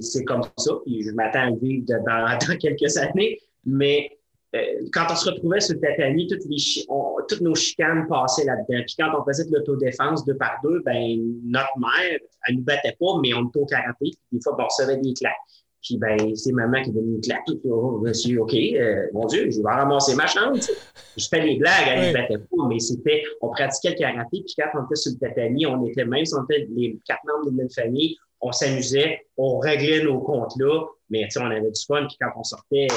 [0.00, 0.72] C'est comme ça.
[0.84, 3.38] Puis je m'attends à vivre dans, quelques années.
[3.64, 4.10] Mais
[4.56, 8.82] euh, quand on se retrouvait sur le tatami, toutes, nos chicanes passaient là-dedans.
[8.86, 12.18] Puis quand on faisait de l'autodéfense deux par deux, ben notre mère,
[12.48, 14.10] elle nous battait pas, mais on était au karaté.
[14.32, 15.36] Des fois, ben, on recevait des claques.
[15.82, 17.44] Puis ben, c'est maman qui donnait une claque.
[17.64, 20.70] Oh, monsieur, OK, euh, mon Dieu, je vais ramasser ma chance.
[21.16, 24.42] Je fais des blagues, elle ne battait pas, mais c'était, on pratiquait le karaté.
[24.44, 27.24] Puis quand on était sur le tatami, on était même si on était les quatre
[27.24, 31.70] membres de la même famille, on s'amusait, on réglait nos comptes là, mais on avait
[31.70, 32.06] du fun.
[32.06, 32.88] Puis quand on sortait,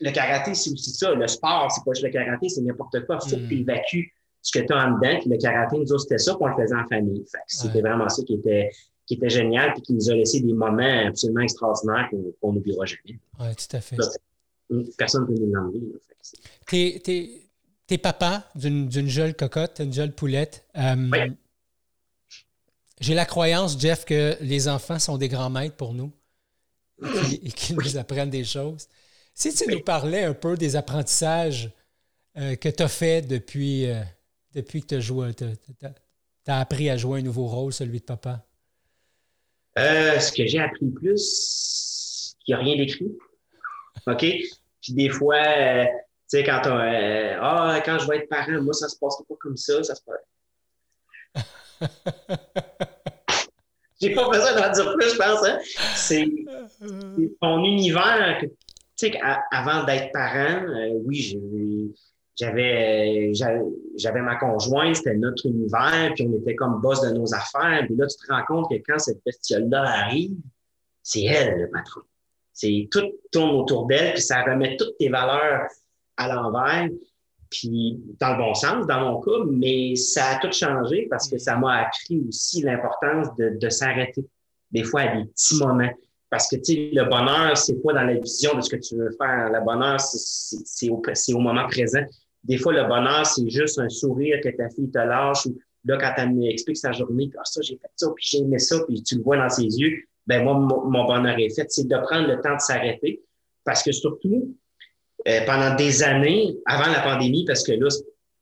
[0.00, 1.14] le karaté, c'est aussi ça.
[1.14, 3.18] Le sport, c'est pas juste le karaté, c'est n'importe quoi.
[3.24, 3.60] Il faut que tu hmm.
[3.60, 4.12] évacues
[4.42, 5.18] ce que tu as en dedans.
[5.20, 7.24] Puis le karaté, nous autres, c'était ça, qu'on le faisait en famille.
[7.46, 8.70] c'était vraiment ça qui était,
[9.06, 13.18] qui était génial, puis qui nous a laissé des moments absolument extraordinaires qu'on n'oubliera jamais.
[13.38, 13.96] Oui, tout à fait.
[14.98, 15.80] personne ne peut nous l'enlever.
[16.66, 17.02] T'es,
[17.86, 20.66] t'es, papa d'une, jeune cocotte, d'une jeune poulette.
[20.76, 21.36] Euh, oui.
[23.00, 26.10] J'ai la croyance, Jeff, que les enfants sont des grands maîtres pour nous
[27.42, 28.88] et qu'ils nous apprennent des choses.
[29.34, 31.70] Si tu nous parlais un peu des apprentissages
[32.38, 34.02] euh, que tu as fait depuis, euh,
[34.54, 35.44] depuis que tu
[36.46, 38.45] as, appris à jouer un nouveau rôle, celui de papa?
[39.78, 43.12] Euh, ce que j'ai appris plus, il n'y a rien d'écrit.
[44.06, 44.20] OK?
[44.20, 45.88] Puis des fois, tu
[46.28, 49.82] sais, quand, ah, quand je vais être parent, moi, ça se passe pas comme ça,
[49.82, 51.44] ça se passe.
[54.00, 55.44] J'ai pas besoin d'en dire plus, je pense.
[55.46, 55.58] Hein?
[55.94, 56.28] C'est
[57.40, 58.40] ton univers
[58.96, 61.94] tu sais, avant d'être parent, euh, oui,
[62.36, 63.32] j'avais
[63.96, 67.84] j'avais ma conjointe, c'était notre univers, puis on était comme boss de nos affaires.
[67.86, 70.36] Puis là, tu te rends compte que quand cette bestiole-là arrive,
[71.02, 72.02] c'est elle le patron.
[72.52, 75.66] C'est tout tourne autour d'elle, puis ça remet toutes tes valeurs
[76.16, 76.88] à l'envers.
[77.50, 81.38] Puis dans le bon sens, dans mon cas, mais ça a tout changé parce que
[81.38, 84.26] ça m'a appris aussi l'importance de, de s'arrêter
[84.72, 85.92] des fois à des petits moments.
[86.28, 88.96] Parce que, tu sais, le bonheur, c'est pas dans la vision de ce que tu
[88.96, 89.48] veux faire.
[89.50, 92.02] Le bonheur, c'est au, au, moment présent.
[92.46, 95.98] Des fois, le bonheur, c'est juste un sourire que ta fille te lâche ou là,
[95.98, 98.76] quand elle m'explique sa journée, puis ah, ça, j'ai fait ça, puis j'ai aimé ça,
[98.86, 101.66] puis tu le vois dans ses yeux, ben moi, mon, bonheur est fait.
[101.70, 103.22] C'est de prendre le temps de s'arrêter.
[103.64, 104.54] Parce que surtout,
[105.28, 107.88] euh, pendant des années, avant la pandémie, parce que là,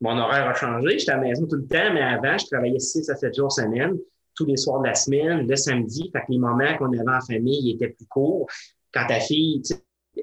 [0.00, 2.78] mon horaire a changé, j'étais à la maison tout le temps, mais avant, je travaillais
[2.78, 3.96] 6 à 7 jours semaine
[4.34, 6.10] tous les soirs de la semaine, le samedi.
[6.12, 8.46] Fait que les moments qu'on avait en famille étaient plus courts.
[8.92, 9.62] Quand ta fille,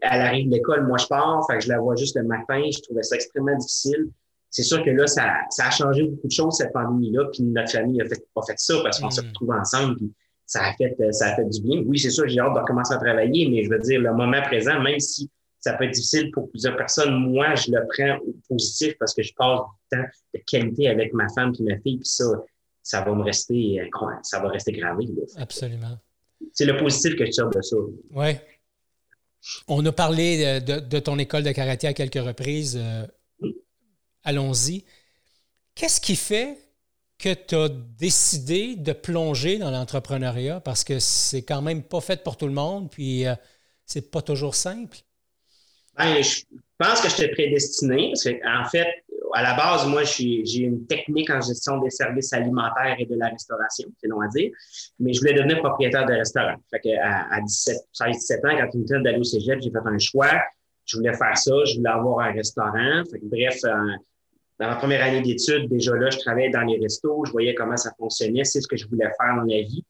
[0.02, 2.62] elle arrive de l'école, moi je pars, fait que je la vois juste le matin.
[2.74, 4.10] Je trouvais ça extrêmement difficile.
[4.50, 7.26] C'est sûr que là, ça, ça, a changé beaucoup de choses, cette pandémie-là.
[7.32, 9.28] Puis notre famille a fait, pas fait ça parce qu'on se mm.
[9.28, 9.96] retrouve ensemble.
[9.96, 10.12] Puis
[10.46, 11.84] ça a fait, ça a fait du bien.
[11.86, 14.42] Oui, c'est sûr, j'ai hâte de recommencer à travailler, mais je veux dire, le moment
[14.42, 15.30] présent, même si
[15.62, 19.24] ça peut être difficile pour plusieurs personnes, moi, je le prends au positif parce que
[19.24, 21.98] je passe du temps de qualité avec ma femme et ma fille.
[21.98, 22.26] Puis ça,
[22.84, 25.08] ça va me rester, euh, ça va rester gravé.
[25.38, 25.98] Absolument.
[26.52, 27.78] C'est le positif que je tire de ça.
[28.12, 28.32] Oui.
[29.68, 32.80] On a parlé de, ton école de karaté à quelques reprises.
[32.82, 33.08] Euh,
[34.24, 34.84] allons-y.
[35.76, 36.58] Qu'est-ce qui fait
[37.18, 40.60] que tu as décidé de plonger dans l'entrepreneuriat?
[40.60, 43.36] Parce que c'est quand même pas fait pour tout le monde, puis euh,
[43.86, 44.98] c'est pas toujours simple.
[45.98, 46.42] Ben, je
[46.78, 48.88] pense que je t'ai prédestiné, qu'en fait,
[49.34, 53.30] à la base, moi, j'ai une technique en gestion des services alimentaires et de la
[53.30, 54.52] restauration, c'est long à dire,
[55.00, 56.56] mais je voulais devenir propriétaire de restaurant.
[56.70, 59.78] Fait à, 17, 16, 17 ans, quand il me dit d'aller au cégep, j'ai fait
[59.86, 60.32] un choix.
[60.86, 63.04] Je voulais faire ça, je voulais avoir un restaurant.
[63.24, 63.70] Bref, euh,
[64.60, 67.78] dans ma première année d'études, déjà là, je travaillais dans les restos, je voyais comment
[67.78, 69.86] ça fonctionnait, c'est ce que je voulais faire dans ma vie.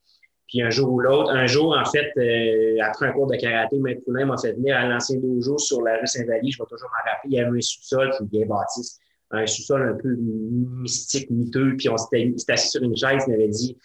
[0.48, 3.78] Puis un jour ou l'autre, un jour, en fait, euh, après un cours de karaté,
[3.78, 6.50] Maître Poulain m'a fait venir à l'ancien dojo sur la rue Saint-Vallier.
[6.50, 7.30] Je vais toujours m'en rappeler.
[7.30, 8.82] Il y avait un sous-sol qui bien bâti
[9.32, 13.48] un sous-sol un peu mystique, miteux, puis on s'était assis sur une chaise, il m'avait
[13.48, 13.76] dit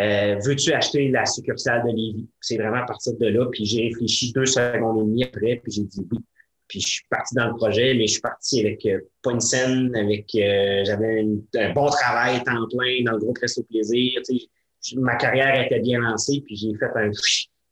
[0.00, 2.28] euh, Veux-tu acheter la succursale de Lévis?
[2.40, 5.72] C'est vraiment à partir de là, puis j'ai réfléchi deux secondes et demie après, puis
[5.72, 6.18] j'ai dit oui.
[6.66, 9.40] Puis je suis parti dans le projet, mais je suis parti avec euh, pas une
[9.40, 14.20] scène, avec euh, j'avais un bon travail temps plein dans le groupe Resto Plaisir.
[14.96, 17.10] ma carrière était bien lancée, puis j'ai fait un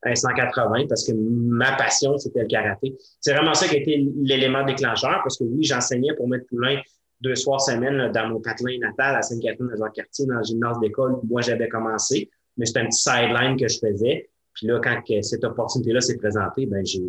[0.04, 2.96] un 180 parce que ma passion, c'était le karaté.
[3.20, 6.80] C'est vraiment ça qui a été l'élément déclencheur parce que oui, j'enseignais pour mettre Poulain
[7.20, 11.12] deux soirs semaine dans mon patelin natal à Sainte-Catherine de quartier dans le gymnase d'école
[11.12, 12.28] où moi j'avais commencé.
[12.56, 14.28] Mais c'était un petit sideline que je faisais.
[14.54, 17.00] Puis là, quand cette opportunité-là s'est présentée, ben j'ai,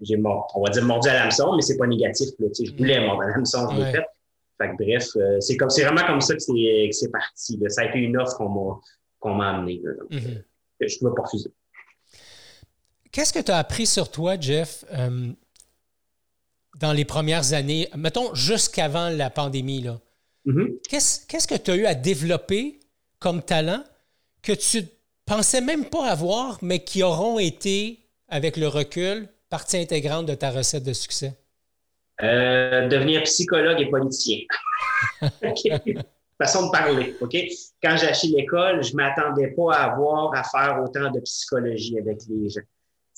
[0.00, 2.30] j'ai, on va dire mordu à l'hameçon, mais c'est pas négatif.
[2.38, 4.04] Là, je voulais mordre à l'hameçon, je l'ai fait.
[4.58, 7.58] Fait que bref, euh, c'est comme c'est vraiment comme ça que c'est, que c'est parti.
[7.68, 8.80] Ça a été une offre qu'on m'a,
[9.20, 9.82] qu'on m'a amenée.
[10.10, 10.42] Mm-hmm
[10.88, 11.50] je ne pas refuser.
[13.10, 15.32] Qu'est-ce que tu as appris sur toi, Jeff, euh,
[16.80, 19.82] dans les premières années, mettons jusqu'avant la pandémie?
[19.82, 20.00] Là?
[20.46, 20.78] Mm-hmm.
[20.88, 22.80] Qu'est-ce, que tu as eu à développer
[23.18, 23.84] comme talent
[24.42, 24.84] que tu
[25.26, 30.50] pensais même pas avoir, mais qui auront été, avec le recul, partie intégrante de ta
[30.50, 31.34] recette de succès?
[32.22, 34.38] Euh, devenir psychologue et politicien.
[36.42, 37.36] Façon de parler, OK?
[37.80, 42.18] Quand j'ai acheté l'école, je m'attendais pas à avoir à faire autant de psychologie avec
[42.28, 42.60] les gens.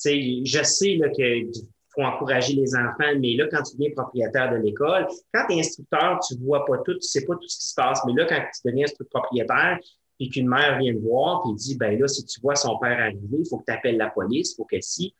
[0.03, 1.51] je sais qu'il
[1.95, 5.59] faut encourager les enfants, mais là, quand tu deviens propriétaire de l'école, quand tu es
[5.59, 7.99] instructeur, tu vois pas tout, tu sais pas tout ce qui se passe.
[8.05, 9.79] Mais là, quand tu deviens propriétaire,
[10.19, 12.99] puis qu'une mère vient te voir, puis dit, ben là, si tu vois son père
[12.99, 15.15] arriver, il faut que tu appelles la police, il faut que si.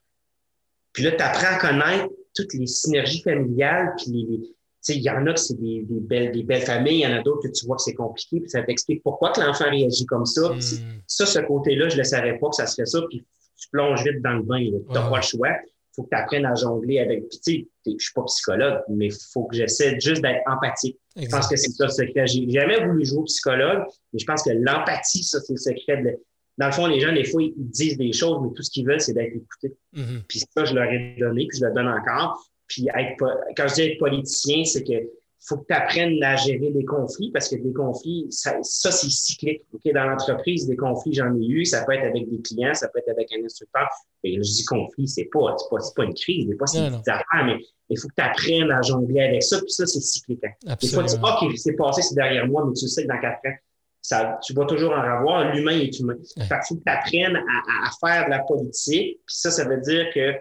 [0.94, 4.55] Puis là, tu apprends à connaître toutes les synergies familiales, puis les,
[4.90, 7.18] il y en a que c'est des, des, belles, des belles familles, il y en
[7.18, 10.06] a d'autres que tu vois que c'est compliqué, puis ça t'explique pourquoi que l'enfant réagit
[10.06, 10.50] comme ça.
[10.50, 10.60] Hmm.
[11.08, 13.26] Ça, ce côté-là, je ne le savais pas que ça serait ça, puis
[13.58, 15.50] tu plonges vite dans le bain, tu n'as pas le choix.
[15.50, 17.30] Il faut que tu apprennes à jongler avec.
[17.30, 20.42] Puis, tu sais, je ne suis pas psychologue, mais il faut que j'essaie juste d'être
[20.46, 21.00] empathique.
[21.16, 22.28] Je pense que c'est ça le secret.
[22.28, 26.04] J'ai jamais voulu jouer au psychologue, mais je pense que l'empathie, ça, c'est le secret
[26.04, 26.20] de,
[26.58, 28.86] dans le fond, les gens, des fois, ils disent des choses, mais tout ce qu'ils
[28.86, 29.76] veulent, c'est d'être écoutés.
[29.94, 30.24] Mm-hmm.
[30.28, 32.46] Puis ça, je leur ai donné, puis je le donne encore.
[32.68, 33.24] Puis être,
[33.56, 35.10] quand je dis être politicien, c'est que
[35.48, 39.10] faut que tu apprennes à gérer des conflits parce que des conflits, ça, ça c'est
[39.10, 39.62] cyclique.
[39.74, 39.94] Okay?
[39.94, 41.66] Dans l'entreprise, des conflits, j'en ai eu.
[41.66, 43.88] Ça peut être avec des clients, ça peut être avec un instructeur.
[44.24, 47.46] Et je dis conflit, c'est pas, c'est pas, pas une crise, c'est pas une affaire,
[47.46, 47.58] mais
[47.90, 49.60] il faut que tu apprennes à jongler avec ça.
[49.60, 50.44] Puis ça, c'est cyclique.
[50.44, 50.76] Hein.
[50.82, 53.20] Des fois, tu dis, OK, c'est passé, c'est derrière moi, mais tu sais que dans
[53.20, 53.56] quatre ans,
[54.02, 55.54] ça, tu vas toujours en avoir.
[55.54, 56.16] L'humain est humain.
[56.38, 59.20] Fait qu'il faut que tu apprennes à, à, faire de la politique.
[59.26, 60.34] Puis ça, ça veut dire que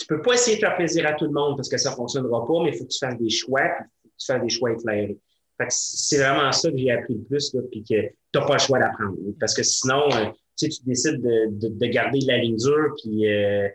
[0.00, 2.46] tu peux pas essayer de faire plaisir à tout le monde parce que ça fonctionnera
[2.46, 3.68] pas, mais il faut que tu fasses des choix,
[4.02, 5.18] puis tu fasses des choix éclairés.
[5.58, 8.46] Fait que c'est vraiment ça que j'ai appris le plus, là, puis que tu n'as
[8.46, 9.14] pas le choix d'apprendre.
[9.38, 13.68] Parce que sinon, euh, tu décides de, de, garder la ligne dure, puis euh,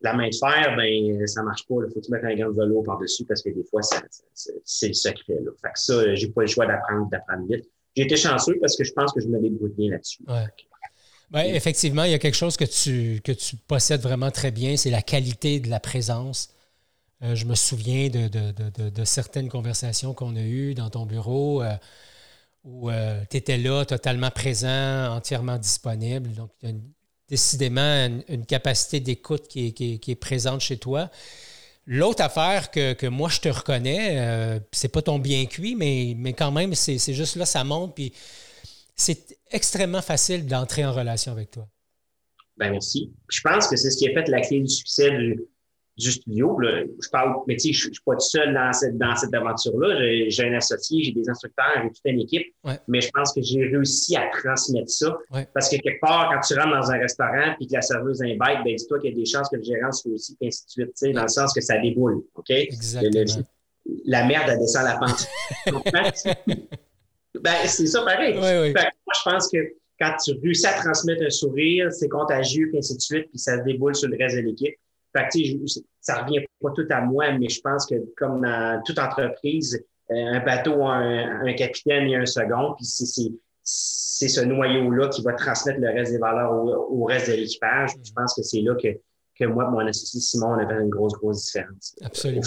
[0.00, 1.74] la main de fer, ben ça marche pas.
[1.86, 4.94] Il faut que tu mettes un grand vélo par-dessus parce que des fois, c'est le
[4.94, 5.40] secret.
[5.44, 5.50] Là.
[5.60, 7.68] Fait que ça, j'ai pas le choix d'apprendre, d'apprendre vite.
[7.94, 10.24] J'ai été chanceux parce que je pense que je me débrouille bien là-dessus.
[11.30, 13.22] Ben, effectivement, il y a quelque chose que tu,
[13.68, 16.50] possèdes vraiment très bien, c'est la qualité de la présence.
[17.22, 21.76] Euh, je me souviens de, certaines conversations qu'on a eues dans ton bureau euh,
[22.64, 26.32] où euh, tu étais là, totalement présent, entièrement disponible.
[26.32, 26.50] Donc,
[27.28, 31.10] décidément une, capacité d'écoute qui est, présente chez toi.
[31.86, 36.74] L'autre affaire que, moi, je te reconnais, c'est pas ton bien cuit, mais, quand même,
[36.74, 37.96] c'est juste là, ça monte.
[39.00, 41.66] C'est extrêmement facile d'entrer en relation avec toi.
[42.58, 43.10] Ben merci.
[43.30, 46.58] Je pense que c'est ce qui a fait la clé du succès du, studio.
[46.62, 49.34] Je parle, mais tu sais, je ne suis pas tout seul dans cette, dans cette
[49.34, 50.28] aventure-là.
[50.28, 52.46] J'ai un associé, j'ai des instructeurs, j'ai toute une équipe.
[52.88, 55.16] Mais je pense que j'ai réussi à transmettre ça.
[55.54, 58.64] Parce que quelque part, quand tu rentres dans un restaurant et que la serveuse invite,
[58.64, 60.92] ben dis-toi qu'il y a des chances que le gérant soit aussi, et ainsi de
[60.92, 62.22] suite, dans le sens que ça déboule.
[62.34, 62.50] OK?
[62.50, 63.44] Exactement.
[64.04, 65.26] la merde, elle descend la pente.
[67.34, 68.34] Ben, c'est ça pareil.
[68.34, 68.52] moi,
[69.14, 69.58] je pense que
[70.00, 73.58] quand tu réussis à transmettre un sourire, c'est contagieux, puis ainsi de suite, puis ça
[73.58, 74.74] se déboule sur le reste de l'équipe.
[75.14, 75.38] Fait que,
[76.00, 80.14] ça revient pas tout à moi, mais je pense que comme dans toute entreprise, euh,
[80.14, 85.80] un bateau a un, capitaine et un second, puis c'est ce noyau-là qui va transmettre
[85.80, 87.90] le reste des valeurs au, reste de l'équipage.
[88.02, 88.88] Je pense que c'est là que,
[89.38, 91.96] que moi et mon associé Simon, on avait une grosse, grosse différence.
[92.02, 92.42] Absolument.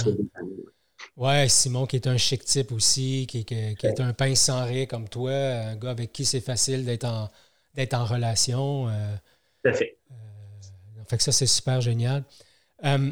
[1.15, 5.07] Ouais, Simon, qui est un chic type aussi, qui, est un pince sans rire comme
[5.07, 7.29] toi, un gars avec qui c'est facile d'être en,
[7.75, 8.87] d'être en relation.
[8.89, 9.15] Euh,
[9.63, 9.97] Tout à fait.
[10.11, 12.23] Euh, fait que ça, c'est super génial.
[12.83, 13.11] Euh,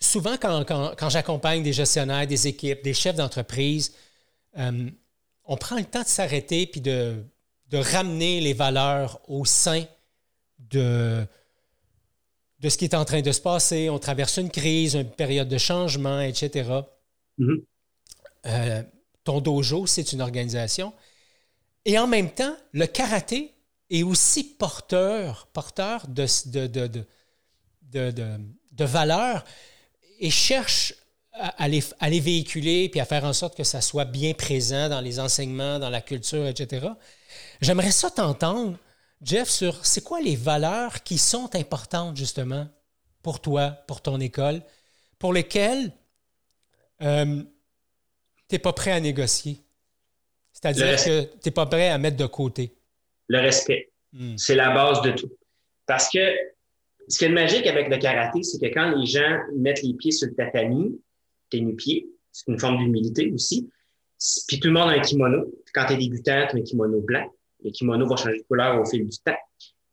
[0.00, 3.94] souvent, quand, j'accompagne des gestionnaires, des équipes, des chefs d'entreprise,
[4.56, 7.24] on prend le temps de s'arrêter puis de,
[7.68, 9.84] de ramener les valeurs au sein
[10.58, 11.24] de,
[12.60, 13.88] de ce qui est en train de se passer.
[13.90, 16.70] On traverse une crise, une période de changement, etc.
[17.38, 17.64] Mm-hmm.
[18.46, 18.82] Euh,
[19.24, 20.92] ton dojo, c'est une organisation.
[21.84, 23.54] Et en même temps, le karaté
[23.90, 26.26] est aussi porteur, porteur de,
[26.66, 27.04] de,
[27.90, 29.44] de, valeurs
[30.20, 30.94] et cherche
[31.32, 34.88] à les, à les, véhiculer puis à faire en sorte que ça soit bien présent
[34.88, 36.88] dans les enseignements, dans la culture, etc.
[37.60, 38.76] J'aimerais ça t'entendre
[39.22, 42.68] Jeff, sur c'est quoi les valeurs qui sont importantes justement
[43.22, 44.62] pour toi, pour ton école,
[45.18, 45.92] pour lesquelles
[47.02, 47.42] euh,
[48.48, 49.64] tu n'es pas prêt à négocier?
[50.52, 52.74] C'est-à-dire que tu n'es pas prêt à mettre de côté.
[53.28, 53.92] Le respect.
[54.12, 54.36] Hmm.
[54.36, 55.30] C'est la base de tout.
[55.86, 56.18] Parce que
[57.08, 60.12] ce qui est magique avec le karaté, c'est que quand les gens mettent les pieds
[60.12, 61.00] sur le tatami,
[61.50, 63.70] tes nu-pieds, c'est une forme d'humilité aussi.
[64.46, 65.46] Puis tout le monde a un kimono.
[65.74, 67.32] Quand tu es débutant, tu as un kimono blanc.
[67.64, 69.36] Le kimono va changer de couleur au fil du temps.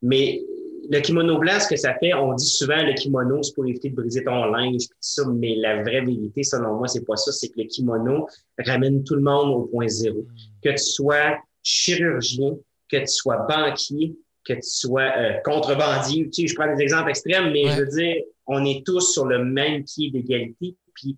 [0.02, 0.42] Mais
[0.90, 3.90] le kimono blanc, ce que ça fait, on dit souvent le kimono, c'est pour éviter
[3.90, 7.32] de briser ton linge, tout ça, mais la vraie vérité, selon moi, c'est pas ça.
[7.32, 8.28] C'est que le kimono
[8.60, 10.20] ramène tout le monde au point zéro.
[10.22, 10.28] Mm.
[10.64, 12.58] Que tu sois chirurgien,
[12.92, 16.30] que tu sois banquier, que tu sois euh, contrebandier.
[16.30, 18.16] Tu sais, je prends des exemples extrêmes, mais je veux dire,
[18.48, 20.76] on est tous sur le même pied d'égalité.
[20.94, 21.18] Puis,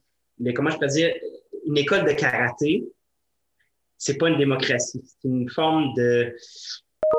[0.56, 1.14] comment je peux dire,
[1.66, 2.86] une école de karaté,
[3.98, 5.02] c'est pas une démocratie.
[5.04, 6.36] C'est une forme de.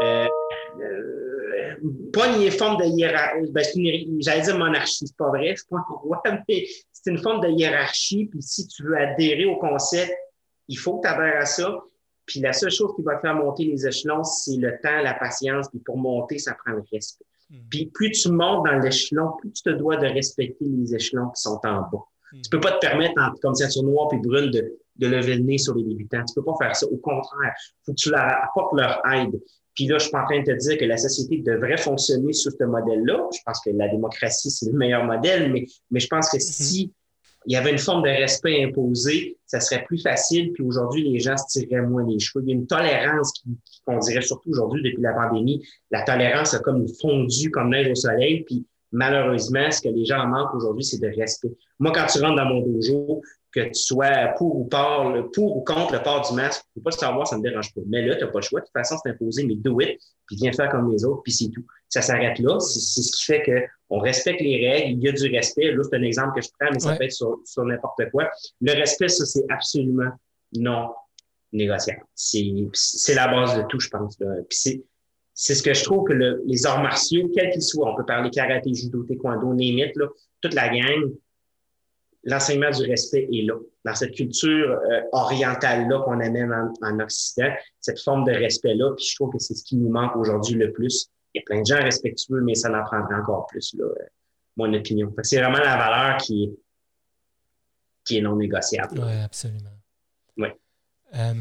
[0.03, 0.29] Euh,
[0.81, 1.75] euh,
[2.12, 3.51] pas une forme de hiérarchie.
[3.53, 3.64] Ben,
[4.21, 7.49] J'allais dire monarchie, c'est pas vrai, c'est pas un roi, mais c'est une forme de
[7.49, 8.27] hiérarchie.
[8.27, 10.12] Puis si tu veux adhérer au concept,
[10.69, 11.83] il faut que tu adhères à ça.
[12.27, 15.14] Puis la seule chose qui va te faire monter les échelons, c'est le temps, la
[15.14, 15.69] patience.
[15.71, 17.25] Puis pour monter, ça prend le respect.
[17.51, 17.57] Hmm.
[17.71, 21.41] Puis plus tu montes dans l'échelon, plus tu te dois de respecter les échelons qui
[21.41, 22.05] sont en bas.
[22.33, 22.43] Hmm.
[22.43, 25.45] Tu peux pas te permettre, en, comme ceinture noire puis brune, de, de lever le
[25.45, 26.25] nez sur les débutants.
[26.25, 26.87] Tu peux pas faire ça.
[26.87, 29.41] Au contraire, faut que tu leur apportes leur aide.
[29.75, 32.33] Puis là, je suis pas en train de te dire que la société devrait fonctionner
[32.33, 33.29] sous ce modèle-là.
[33.33, 36.41] Je pense que la démocratie, c'est le meilleur modèle, mais, mais je pense que hmm.
[36.41, 36.93] si
[37.47, 40.53] il y avait une forme de respect imposé, ça serait plus facile.
[40.53, 42.45] Puis aujourd'hui, les gens se tireraient moins les cheveux.
[42.45, 43.33] Il y a une tolérance
[43.87, 45.65] qu'on dirait surtout aujourd'hui depuis la pandémie.
[45.91, 48.43] La tolérance a comme fondu comme neige au soleil.
[48.45, 51.53] Puis malheureusement, ce que les gens en manquent aujourd'hui, c'est de respect.
[51.79, 53.23] Moi, quand tu rentres dans mon dojo,
[53.64, 56.83] que tu sois pour ou, par, pour ou contre le port du masque, tu peux
[56.83, 57.81] pas le savoir, ça ne me dérange pas.
[57.87, 58.61] Mais là, tu n'as pas le choix.
[58.61, 61.33] De toute façon, c'est imposé, mais do it, puis viens faire comme les autres, puis
[61.33, 61.64] c'est tout.
[61.88, 62.59] Ça s'arrête là.
[62.61, 65.73] C'est ce qui fait qu'on respecte les règles, il y a du respect.
[65.73, 68.31] Là, c'est un exemple que je prends, mais ça peut être sur, sur n'importe quoi.
[68.61, 70.11] Le respect, ça, c'est absolument
[70.55, 70.90] non
[71.53, 72.03] négociable.
[72.14, 74.16] C'est la base de tout, je pense.
[74.49, 74.83] Puis
[75.35, 78.05] c'est ce que je trouve que le, les arts martiaux, quels qu'ils soient, on peut
[78.05, 80.07] parler karaté, judo, taekwondo, némite, là,
[80.40, 81.12] toute la gang,
[82.29, 83.55] l'enseignement du respect est là.
[83.85, 89.07] Dans cette culture euh, orientale-là qu'on amène en, en, Occident, cette forme de respect-là, puis
[89.07, 91.09] je trouve que c'est ce qui nous manque aujourd'hui le plus.
[91.33, 94.05] Il y a plein de gens respectueux, mais ça en prendrait encore plus, là, euh,
[94.57, 95.12] mon opinion.
[95.23, 96.53] C'est vraiment la valeur qui est,
[98.05, 99.01] qui est non négociable.
[99.03, 99.71] Oui, absolument.
[100.37, 100.49] Oui.
[101.14, 101.35] Euh,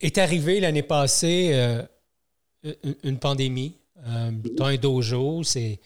[0.00, 1.86] est arrivé l'année passée
[3.02, 3.78] une, pandémie.
[4.56, 5.78] tu as un dojo, c'est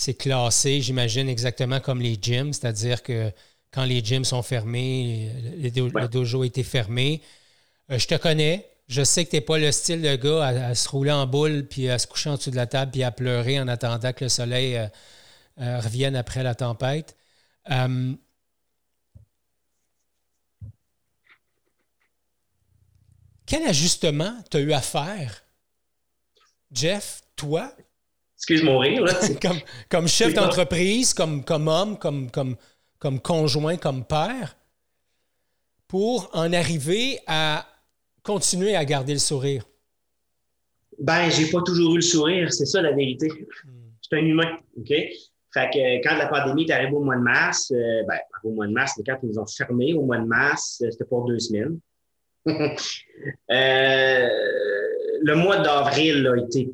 [0.00, 3.30] c'est classé, j'imagine, exactement comme les gyms, c'est-à-dire que
[3.70, 7.20] quand les gyms sont fermés, le, dojo a été fermé.
[7.90, 8.66] Euh, je te connais.
[8.88, 11.66] Je sais que tu n'es pas le style de gars à, se rouler en boule
[11.68, 14.24] puis à se coucher en dessous de la table puis à pleurer en attendant que
[14.24, 14.86] le soleil euh,
[15.60, 17.14] euh, revienne après la tempête.
[23.46, 25.44] quel ajustement tu as eu à faire,
[26.72, 27.74] Jeff, toi,
[28.40, 29.12] excuse-moi rire, là.
[29.90, 32.56] comme, chef d'entreprise, comme, comme homme, comme, comme,
[32.98, 34.56] comme conjoint, comme père,
[35.86, 37.66] pour en arriver à
[38.22, 39.64] continuer à garder le sourire?
[40.98, 43.28] Ben, j'ai pas toujours eu le sourire, c'est ça la vérité.
[43.28, 43.90] Hmm.
[44.00, 44.88] Je suis un humain, OK?
[44.88, 48.66] Fait que quand la pandémie est arrivée au mois de mars, euh, ben, au mois
[48.66, 51.38] de mars, quand ils nous ont fermés au mois de mars, euh, c'était pour deux
[51.38, 51.78] semaines.
[53.50, 54.28] Euh,
[55.20, 56.70] le mois d'avril a été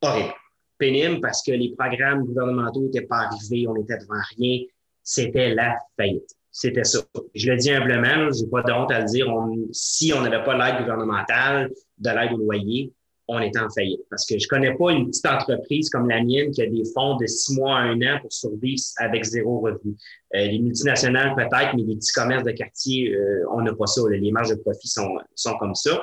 [0.00, 0.34] horrible
[0.78, 4.60] pénible parce que les programmes gouvernementaux n'étaient pas arrivés, on était devant rien.
[5.02, 6.34] C'était la faillite.
[6.50, 7.00] C'était ça.
[7.34, 9.26] Je le dis humblement, je n'ai pas honte à le dire.
[9.72, 12.92] si on n'avait pas l'aide gouvernementale, de l'aide au loyer,
[13.28, 14.02] on était en faillite.
[14.08, 17.16] Parce que je connais pas une petite entreprise comme la mienne qui a des fonds
[17.16, 19.96] de six mois à un an pour survivre avec zéro revenu.
[20.34, 24.02] Euh, les multinationales peut-être, mais les petits commerces de quartier, euh, on n'a pas ça.
[24.10, 26.02] Les marges de profit sont, sont comme ça.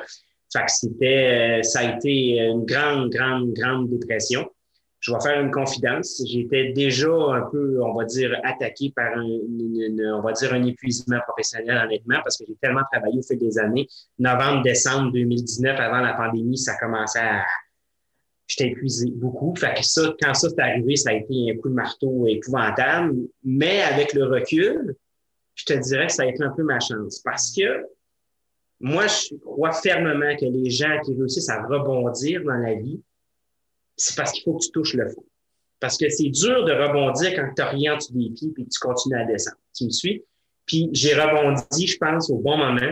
[0.52, 4.50] Fait que c'était, euh, ça a été une grande, grande, grande dépression
[5.02, 6.22] je vais faire une confidence.
[6.28, 11.18] J'étais déjà un peu, on va dire, attaqué par un, on va dire, un épuisement
[11.28, 13.88] professionnel, honnêtement, parce que j'ai tellement travaillé au fil des années.
[14.20, 17.44] Novembre, décembre 2019, avant la pandémie, ça commençait à.
[18.46, 19.56] J'étais épuisé beaucoup.
[19.56, 23.16] Fait que ça, quand ça s'est arrivé, ça a été un coup de marteau épouvantable.
[23.44, 24.96] Mais avec le recul,
[25.56, 27.20] je te dirais que ça a été un peu ma chance.
[27.24, 27.88] Parce que
[28.80, 33.02] moi, je crois fermement que les gens qui réussissent à rebondir dans la vie,
[33.96, 35.24] c'est parce qu'il faut que tu touches le fond.
[35.80, 38.80] Parce que c'est dur de rebondir quand tu rien en des pieds et que tu
[38.80, 39.58] continues à descendre.
[39.76, 40.24] Tu me suis?
[40.66, 42.92] Puis j'ai rebondi, je pense, au bon moment.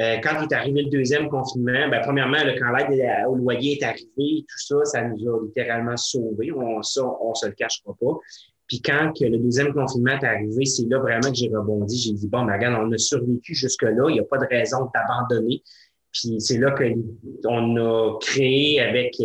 [0.00, 3.84] Euh, quand il est arrivé le deuxième confinement, ben, premièrement, quand l'aide au loyer est
[3.84, 6.50] arrivé, tout ça, ça nous a littéralement sauvés.
[6.50, 8.18] On, ça, on se le cachera pas.
[8.66, 11.96] Puis quand que le deuxième confinement est arrivé, c'est là vraiment que j'ai rebondi.
[11.96, 14.06] J'ai dit, bon, ben, regarde, on a survécu jusque-là.
[14.08, 15.62] Il n'y a pas de raison d'abandonner.
[16.12, 19.16] Puis c'est là qu'on a créé avec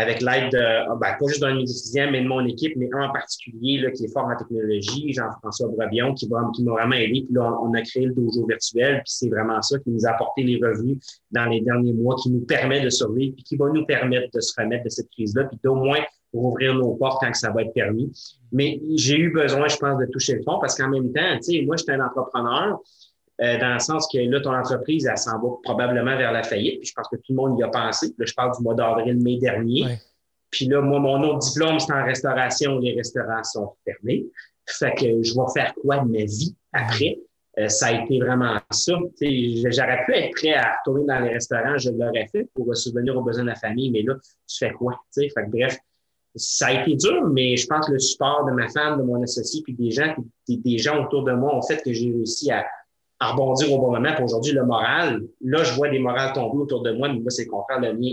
[0.00, 3.08] avec l'aide de, ah, ben, pas juste d'un étudiant, mais de mon équipe, mais un
[3.08, 7.22] en particulier là, qui est fort en technologie, Jean-François Brebion, qui, qui m'a vraiment aidé.
[7.26, 10.10] Puis là, on, a créé le dojo virtuel, puis c'est vraiment ça qui nous a
[10.10, 10.98] apporté les revenus
[11.30, 14.40] dans les derniers mois, qui nous permet de survivre, puis qui va nous permettre de
[14.40, 16.00] se remettre de cette crise-là, puis d'au moins
[16.32, 18.12] pour ouvrir nos portes quand ça va être permis.
[18.52, 21.58] Mais j'ai eu besoin, je pense, de toucher le fond, parce qu'en même temps, tu
[21.58, 22.78] sais, moi, j'étais un entrepreneur.
[23.42, 26.80] Euh, dans le sens que là, ton entreprise, elle s'en va probablement vers la faillite.
[26.80, 28.14] Puis je pense que tout le monde y a pensé.
[28.18, 29.98] Là, je parle du mois d'avril, mai dernier.
[30.50, 32.78] Puis là, moi, mon autre diplôme, c'est en restauration.
[32.78, 34.26] Les restaurants sont fermés.
[34.66, 37.18] Fait que je vais faire quoi de ma vie après?
[37.58, 38.92] Euh, ça a été vraiment ça.
[39.20, 43.22] J'aurais pu être prêt à retourner dans les restaurants, je l'aurais fait pour subvenir aux
[43.22, 44.14] besoins de la famille, mais là,
[44.46, 45.00] tu fais quoi?
[45.14, 45.76] Fait que, bref,
[46.36, 49.20] ça a été dur, mais je pense que le support de ma femme, de mon
[49.22, 50.14] associé, puis des gens,
[50.48, 52.64] des, gens autour de moi ont fait que j'ai réussi à,
[53.20, 54.14] rebondir au bon moment.
[54.14, 57.30] Pour aujourd'hui, le moral, là, je vois des morales tomber autour de moi, mais moi,
[57.30, 58.10] c'est le contraire, le mien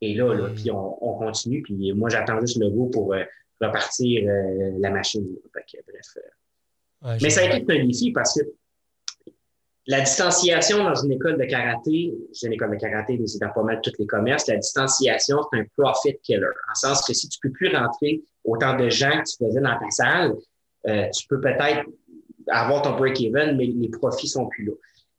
[0.00, 0.48] est, là, là.
[0.54, 3.22] Puis on, continue, puis moi, j'attends juste le goût pour euh,
[3.60, 5.24] repartir euh, la machine.
[5.52, 7.22] bref.
[7.22, 8.46] mais ça a été un défi parce que
[9.86, 13.50] la distanciation dans une école de karaté, j'ai une école de karaté, mais c'est dans
[13.50, 16.46] pas mal tous les commerces, la distanciation, c'est un profit killer.
[16.70, 19.78] En sens que si tu peux plus rentrer autant de gens que tu faisais dans
[19.78, 20.34] ta salle,
[20.88, 21.84] euh, tu peux peut-être
[22.48, 24.72] avoir ton break-even, mais les profits sont plus là.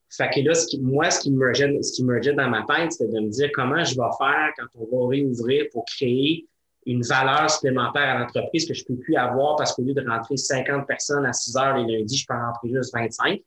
[0.10, 3.20] Fait que là, ce qui, moi, ce qui ce qui dans ma tête, c'était de
[3.20, 6.48] me dire comment je vais faire quand on va réouvrir pour créer
[6.86, 10.38] une valeur supplémentaire à l'entreprise que je peux plus avoir parce qu'au lieu de rentrer
[10.38, 13.42] 50 personnes à 6 heures les lundis, je peux en rentrer juste 25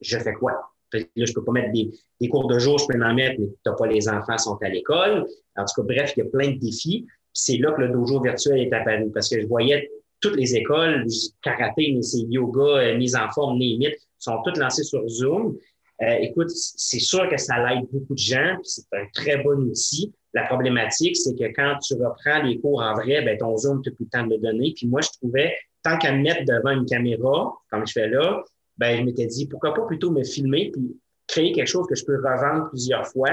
[0.00, 0.52] je fais quoi?
[0.92, 3.74] Là, je peux pas mettre des, cours de jour, je peux en mettre, mais t'as
[3.74, 5.26] pas les enfants sont à l'école.
[5.56, 7.06] En tout cas, bref, il y a plein de défis.
[7.32, 9.88] C'est là que le dojo virtuel est apparu parce que je voyais
[10.20, 11.06] toutes les écoles,
[11.42, 15.56] karaté, mais c'est yoga, euh, mise en forme, limite, sont toutes lancées sur Zoom.
[16.02, 20.12] Euh, écoute, c'est sûr que ça l'aide beaucoup de gens, c'est un très bon outil.
[20.32, 23.90] La problématique, c'est que quand tu reprends les cours en vrai, ben, ton Zoom, tu
[23.90, 24.72] plus le temps de le donner.
[24.76, 28.42] Puis moi, je trouvais, tant qu'à me mettre devant une caméra, comme je fais là,
[28.78, 30.96] ben, je m'étais dit, pourquoi pas plutôt me filmer puis
[31.26, 33.30] créer quelque chose que je peux revendre plusieurs fois,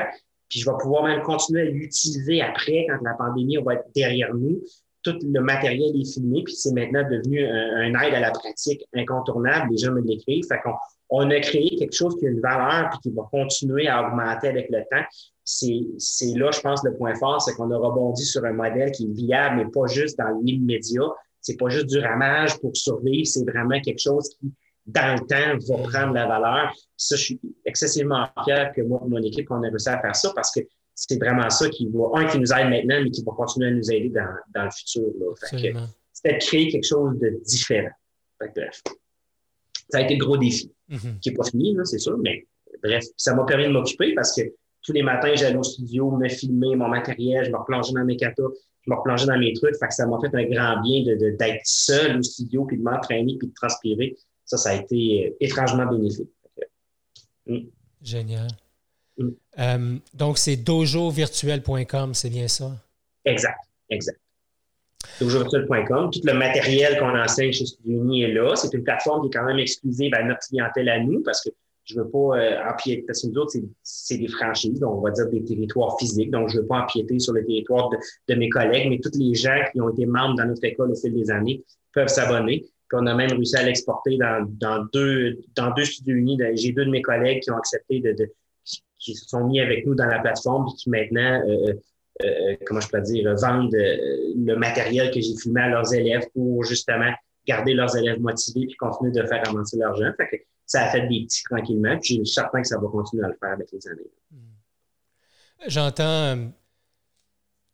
[0.50, 4.34] puis je vais pouvoir même continuer à l'utiliser après quand la pandémie va être derrière
[4.34, 4.62] nous.
[5.08, 9.70] Tout le matériel est filmé, puis c'est maintenant devenu un, aide à la pratique incontournable.
[9.72, 10.44] Les gens me l'écrivent.
[11.10, 14.50] On a créé quelque chose qui a une valeur puis qui va continuer à augmenter
[14.50, 15.06] avec le temps.
[15.46, 19.06] C'est, là, je pense, le point fort, c'est qu'on a rebondi sur un modèle qui
[19.06, 21.08] est viable, mais pas juste dans l'immédiat.
[21.40, 24.52] C'est pas juste du ramage pour survivre, c'est vraiment quelque chose qui
[24.88, 26.74] dans le temps, va prendre la valeur.
[26.96, 30.32] Ça, je suis excessivement fier que moi mon équipe, on a réussi à faire ça
[30.34, 30.62] parce que
[31.00, 33.72] c'est vraiment ça qui va, un, qui nous aide maintenant, mais qui va continuer à
[33.72, 35.04] nous aider dans, dans le futur.
[36.14, 37.92] C'était de créer quelque chose de différent.
[38.40, 38.82] bref.
[39.90, 41.20] Ça a été le gros défi, mm-hmm.
[41.20, 42.46] qui n'est pas fini, c'est sûr, mais
[42.84, 44.42] bref, ça m'a permis de m'occuper parce que
[44.82, 48.18] tous les matins, j'allais au studio, me filmer mon matériel, je me replongeais dans mes
[48.18, 48.50] katas,
[48.82, 49.78] je me replongeais dans mes trucs.
[49.78, 52.78] Fait que ça m'a fait un grand bien d'être de, d'être seul au studio, puis
[52.78, 54.18] de m'entraîner, puis de transpirer
[54.48, 56.30] ça, ça a été euh, étrangement bénéfique.
[57.46, 57.68] Mm.
[58.02, 58.48] Génial.
[59.20, 62.72] Euh, donc, c'est dojovirtuel.com, c'est bien ça?
[63.26, 63.60] Exact,
[63.90, 64.20] exact.
[65.20, 66.12] Dojovirtuel.com.
[66.12, 68.56] Tout le matériel qu'on enseigne chez Studiouni est là.
[68.56, 71.50] C'est une plateforme qui est quand même exclusive à notre clientèle à nous parce que
[71.88, 75.02] je ne veux pas euh, empiéter, parce que nous autres, c'est des franchises, donc on
[75.02, 77.90] va dire des territoires physiques, donc je ne veux pas empiéter sur le territoire
[78.28, 80.96] de, mes collègues, mais tous les gens qui ont été membres dans notre école au
[80.96, 81.64] fil des années
[81.94, 82.66] peuvent s'abonner.
[82.90, 86.38] Puis on a même réussi à l'exporter dans, deux, dans deux studios unis.
[86.54, 88.16] J'ai deux de mes collègues qui ont accepté de
[89.00, 91.74] qui se sont mis avec nous dans la plateforme et qui maintenant, euh,
[92.24, 96.28] euh, euh comment je peux dire, vendent le matériel que j'ai filmé à leurs élèves
[96.34, 97.12] pour justement
[97.46, 99.98] garder leurs élèves motivés puis continuer de faire avancer leur.
[100.18, 101.98] Fait ça a fait des petits tranquillement.
[102.00, 104.12] Puis je suis certain que ça va continuer à le faire avec les années.
[104.32, 104.38] Hmm.
[105.68, 106.52] J'entends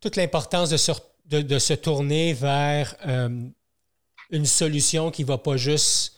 [0.00, 0.76] toute l'importance de
[1.58, 2.94] se, tourner vers
[4.30, 6.16] une solution qui ne va pas juste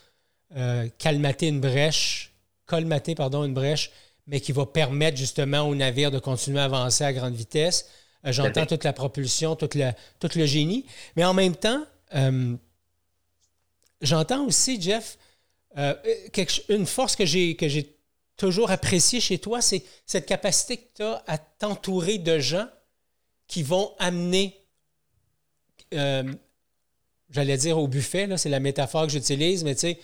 [0.98, 2.34] calmater une brèche,
[2.66, 3.90] colmater pardon, une brèche,
[4.26, 7.88] mais qui va permettre justement au navire de continuer à avancer à grande vitesse.
[8.24, 10.86] Euh, j'entends toute la propulsion, tout le génie.
[11.16, 12.54] Mais en même temps, euh,
[14.00, 15.18] j'entends aussi, Jeff,
[16.68, 17.56] une force que j'ai,
[18.36, 22.68] toujours appréciée chez toi, c'est cette capacité que tu as à t'entourer de gens
[23.46, 24.60] qui vont amener
[27.30, 29.98] j'allais dire au buffet, c'est la métaphore que j'utilise, mais tu sais,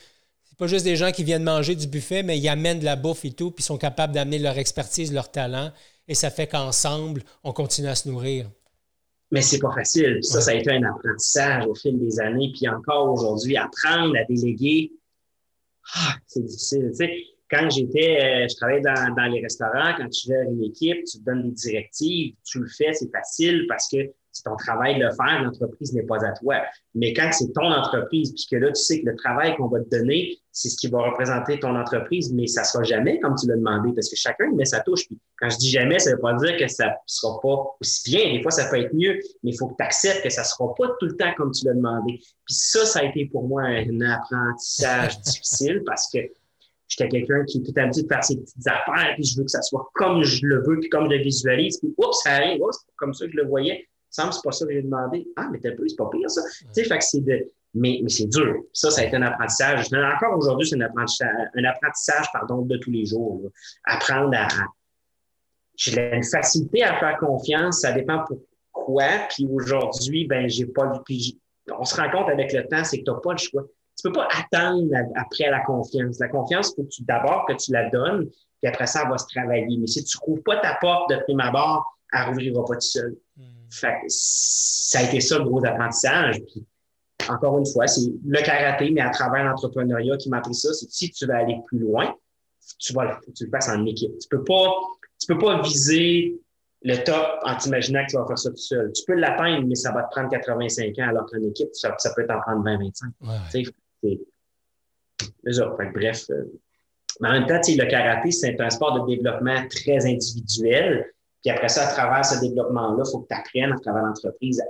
[0.62, 3.24] pas juste des gens qui viennent manger du buffet, mais ils amènent de la bouffe
[3.24, 5.72] et tout, puis sont capables d'amener leur expertise, leur talent,
[6.06, 8.48] et ça fait qu'ensemble, on continue à se nourrir.
[9.32, 10.20] Mais c'est pas facile.
[10.22, 12.52] Ça, ça a été un apprentissage au fil des années.
[12.56, 14.92] Puis encore aujourd'hui, apprendre à déléguer,
[15.96, 16.90] ah, c'est difficile.
[16.90, 17.12] Tu sais,
[17.50, 21.18] quand j'étais, euh, je travaillais dans, dans, les restaurants, quand tu gères une équipe, tu
[21.18, 23.96] te donnes des directives, tu le fais, c'est facile parce que
[24.32, 26.62] c'est ton travail de le faire, l'entreprise n'est pas à toi.
[26.94, 29.80] Mais quand c'est ton entreprise, puis que là, tu sais que le travail qu'on va
[29.80, 33.46] te donner, c'est ce qui va représenter ton entreprise, mais ça sera jamais comme tu
[33.46, 35.06] l'as demandé, parce que chacun met sa touche.
[35.06, 38.32] Puis quand je dis jamais, ça veut pas dire que ça sera pas aussi bien.
[38.32, 40.74] Des fois, ça peut être mieux, mais il faut que tu acceptes que ça sera
[40.74, 42.18] pas tout le temps comme tu l'as demandé.
[42.46, 46.20] Puis ça, ça a été pour moi un apprentissage difficile parce que
[46.88, 49.50] j'étais quelqu'un qui est tout habitué de faire ses petites affaires, puis je veux que
[49.50, 52.60] ça soit comme je le veux, puis comme je le visualise, puis oups, ça arrive,
[52.70, 53.88] c'est comme ça que je le voyais.
[54.12, 55.26] Ça me c'est pas ça que j'ai demandé.
[55.36, 56.42] Ah, mais t'as peu, c'est pas pire, ça.
[56.60, 57.50] Tu sais, fait que c'est de.
[57.74, 58.62] Mais, mais c'est dur.
[58.74, 59.86] Ça, ça a été un apprentissage.
[59.90, 63.50] Encore aujourd'hui, c'est un apprentissage, un apprentissage pardon, de tous les jours.
[63.84, 64.48] Apprendre à.
[65.74, 69.06] J'ai une facilité à faire confiance, ça dépend pourquoi.
[69.30, 71.02] Puis aujourd'hui, ben, j'ai pas.
[71.06, 71.40] Puis
[71.74, 73.62] on se rend compte avec le temps, c'est que tu n'as pas le choix.
[73.96, 76.18] Tu peux pas attendre après la confiance.
[76.20, 78.28] La confiance, il faut que tu, d'abord que tu la donnes,
[78.60, 79.78] puis après ça, elle va se travailler.
[79.78, 82.80] Mais si tu ne trouves pas ta porte de prime abord, elle rouvrira pas tout
[82.82, 83.16] seul.
[83.36, 83.61] Hmm.
[83.72, 86.40] Fait ça a été ça le gros apprentissage.
[86.44, 86.64] Puis,
[87.28, 90.90] encore une fois, c'est le karaté, mais à travers l'entrepreneuriat qui m'a appris ça, c'est
[90.90, 92.14] si tu veux aller plus loin,
[92.78, 94.18] tu vas tu le fasses en équipe.
[94.18, 94.72] Tu peux pas,
[95.18, 96.38] tu peux pas viser
[96.84, 98.92] le top en t'imaginant que tu vas faire ça tout seul.
[98.92, 102.26] Tu peux l'atteindre, mais ça va te prendre 85 ans, alors qu'une équipe, ça, peut
[102.26, 102.92] t'en prendre 20-25.
[103.20, 103.62] Ouais.
[105.92, 106.26] bref.
[106.30, 106.44] Euh,
[107.20, 111.12] mais en même temps, le karaté, c'est un sport de développement très individuel.
[111.42, 114.62] Puis après ça, à travers ce développement-là, il faut que tu apprennes à travers l'entreprise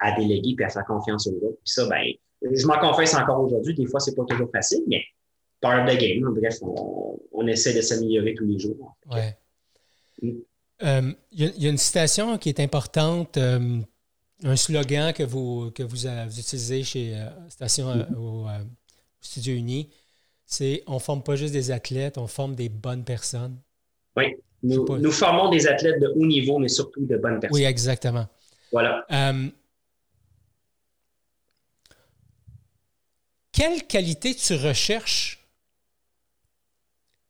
[0.00, 1.58] à, déléguer puis à faire confiance aux autres.
[1.64, 2.04] Puis ça, ben,
[2.42, 3.74] je m'en confesse encore aujourd'hui.
[3.74, 5.02] Des fois, c'est pas toujours facile, mais
[5.60, 6.22] part of the game.
[6.40, 8.96] Bref, on, essaie de s'améliorer tous les jours.
[9.10, 9.36] Ouais.
[10.22, 10.30] Mm.
[10.82, 13.80] Euh, il y, a une citation qui est importante, euh,
[14.44, 18.14] un slogan que vous, que vous, utilisez chez euh, Station mm-hmm.
[18.16, 18.46] au,
[19.20, 19.90] Studio Uni,
[20.46, 23.58] c'est on ne forme pas juste des athlètes, on forme des bonnes personnes.
[24.16, 27.58] Oui, nous, formons des athlètes de haut niveau, mais surtout de bonnes personnes.
[27.58, 28.26] Oui, exactement.
[28.72, 29.04] Voilà.
[33.52, 35.40] quelle qualité tu recherches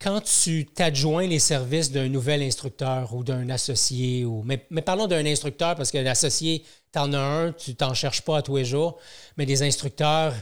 [0.01, 5.27] quand tu t'adjoins les services d'un nouvel instructeur ou d'un associé, ou, mais, parlons d'un
[5.27, 8.65] instructeur parce que l'associé, tu en as un, tu t'en cherches pas à tous les
[8.65, 8.99] jours,
[9.37, 10.33] mais les instructeurs,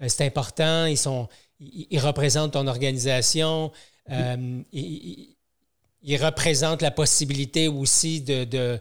[0.00, 1.28] euh, c'est important, ils, sont,
[1.58, 3.72] ils, représentent ton organisation,
[4.10, 5.36] euh, ils,
[6.16, 8.80] représentent la possibilité aussi de, de,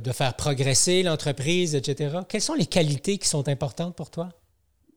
[0.00, 2.18] de faire progresser l'entreprise, etc.
[2.28, 4.28] Quelles sont les qualités qui sont importantes pour toi?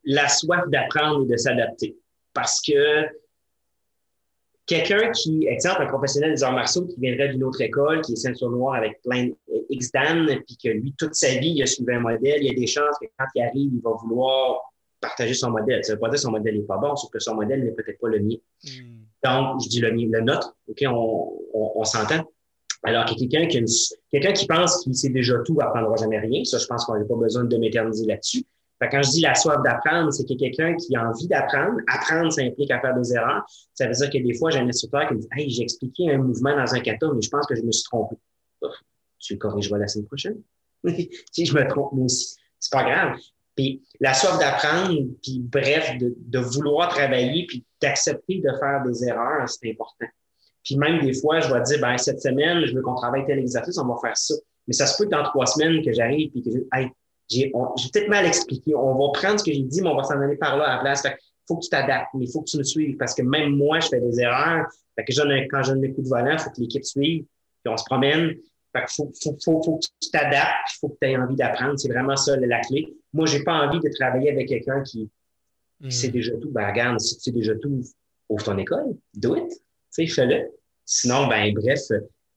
[0.04, 1.98] La soif d'apprendre et de s'adapter.
[2.34, 3.08] Parce que
[4.68, 8.16] Quelqu'un qui, exemple, un professionnel des arts martiaux qui viendrait d'une autre école, qui est
[8.18, 9.30] ceinture noire avec plein
[9.70, 12.54] X-Dan, puis que lui, toute sa vie, il a suivi un modèle, il y a
[12.54, 15.86] des chances que quand il arrive, il va vouloir partager son modèle.
[15.86, 17.64] Ça ne veut pas dire que son modèle n'est pas bon, sauf que son modèle
[17.64, 18.36] n'est peut-être pas le mien.
[18.66, 18.97] Hmm.
[19.24, 22.24] Donc, je dis le le nôtre, OK, on, on, s'entend.
[22.84, 23.64] Alors que quelqu'un qui,
[24.12, 26.44] quelqu'un qui pense qu'il sait déjà tout apprendra jamais rien.
[26.44, 28.46] Ça, je pense qu'on n'a pas besoin de m'éterniser là-dessus
[28.86, 31.80] quand je dis la soif d'apprendre, c'est a quelqu'un qui a envie d'apprendre.
[31.88, 33.44] Apprendre, ça implique à faire des erreurs.
[33.74, 36.12] Ça veut dire que des fois, j'ai un instructeur qui me dit Hey, j'ai expliqué
[36.12, 38.16] un mouvement dans un kata, mais je pense que je me suis trompé.
[39.20, 40.42] tu le corrigeras la semaine prochaine.
[41.32, 42.36] si je me trompe, moi aussi.
[42.60, 43.18] C'est pas grave.
[43.58, 49.50] Puis la soif d'apprendre, puis bref, de, vouloir travailler, puis d'accepter de faire des erreurs,
[49.50, 50.06] c'est important.
[50.64, 53.40] Puis même des fois, je vais dire, ben, cette semaine, je veux qu'on travaille tel
[53.40, 54.36] exercice, on va faire ça.
[54.68, 56.90] Mais ça se peut dans trois semaines que j'arrive puis que je hey,
[57.30, 58.76] j'ai peut-être mal expliqué.
[58.76, 60.76] On va prendre ce que j'ai dit, mais on va s'en aller par là à
[60.76, 61.02] la place.
[61.02, 63.56] Fait faut que tu t'adaptes, mais il faut que tu me suives parce que même
[63.56, 64.68] moi, je fais des erreurs.
[64.96, 67.24] Fait que quand j'ai un coup de volant, il faut que l'équipe suive,
[67.64, 68.36] puis on se promène.
[68.76, 71.36] Fait que faut, faut, faut, faut que tu t'adaptes, il faut que tu aies envie
[71.36, 71.80] d'apprendre.
[71.80, 72.94] C'est vraiment ça la clé.
[73.18, 75.10] Moi, j'ai pas envie de travailler avec quelqu'un qui,
[75.84, 76.12] qui sait hmm.
[76.12, 76.50] déjà tout.
[76.52, 77.82] Ben, regarde, si tu sais déjà tout,
[78.30, 79.50] ouvre ton école, do it.
[79.50, 79.58] Tu
[79.90, 80.52] sais, fais-le.
[80.86, 81.82] Sinon, ben, bref,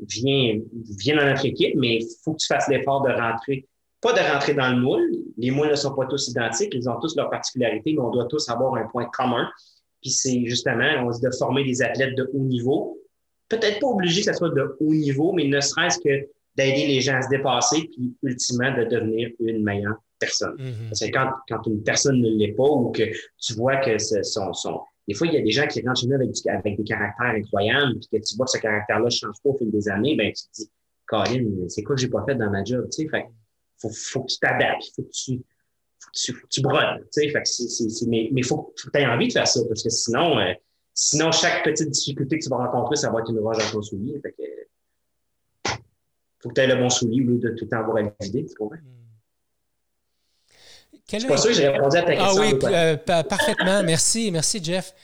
[0.01, 0.59] viens,
[0.99, 3.69] viens dans notre équipe, mais il faut que tu fasses l'effort de rentrer
[4.01, 5.11] pas de rentrer dans le moule.
[5.37, 8.27] Les moules ne sont pas tous identiques, ils ont tous leurs particularités, mais on doit
[8.27, 9.51] tous avoir un point commun.
[10.01, 12.99] Puis c'est justement, on se de former des athlètes de haut niveau.
[13.49, 17.01] Peut-être pas obligé que ce soit de haut niveau, mais ne serait-ce que d'aider les
[17.01, 20.57] gens à se dépasser, puis ultimement de devenir une meilleure personne.
[20.57, 20.89] Mm-hmm.
[20.89, 23.03] Parce que quand, quand, une personne ne l'est pas ou que
[23.39, 26.07] tu vois que son, son, des fois, il y a des gens qui rentrent chez
[26.07, 29.35] nous avec, avec des caractères incroyables, puis que tu vois que ce caractère-là ne change
[29.43, 30.71] pas au fil des années, ben tu te dis,
[31.07, 32.89] Colin, c'est quoi que j'ai pas fait dans ma job?
[32.93, 33.27] Tu sais, fait,
[33.79, 35.43] faut, faut que tu t'adaptes, faut que tu,
[35.99, 38.89] faut que tu, faut que tu brodes, tu sais, fait c'est, mais il faut, faut
[38.89, 40.53] que tu aies envie de faire ça, parce que sinon, euh,
[40.95, 43.83] sinon, chaque petite difficulté que tu vas rencontrer, ça va être une roche dans ton
[43.83, 45.73] soulier, fait que,
[46.41, 48.13] faut que tu aies le bon soulier au lieu de tout le temps avoir à
[48.21, 48.79] l'idée, tu comprends?
[51.19, 52.27] Je suis pas sûr que j'ai répondu à ta question.
[52.27, 53.83] Ah oui, euh, parfaitement.
[53.83, 54.95] Merci, merci, Jeff.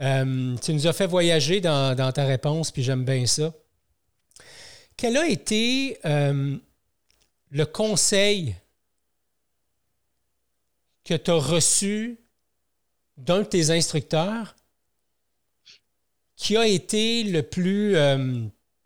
[0.00, 3.52] Euh, tu nous as fait voyager dans, dans ta réponse, puis j'aime bien ça.
[4.96, 6.56] Quel a été euh,
[7.50, 8.54] le conseil
[11.04, 12.18] que tu as reçu
[13.16, 14.56] d'un de tes instructeurs
[16.36, 17.96] qui a été le plus.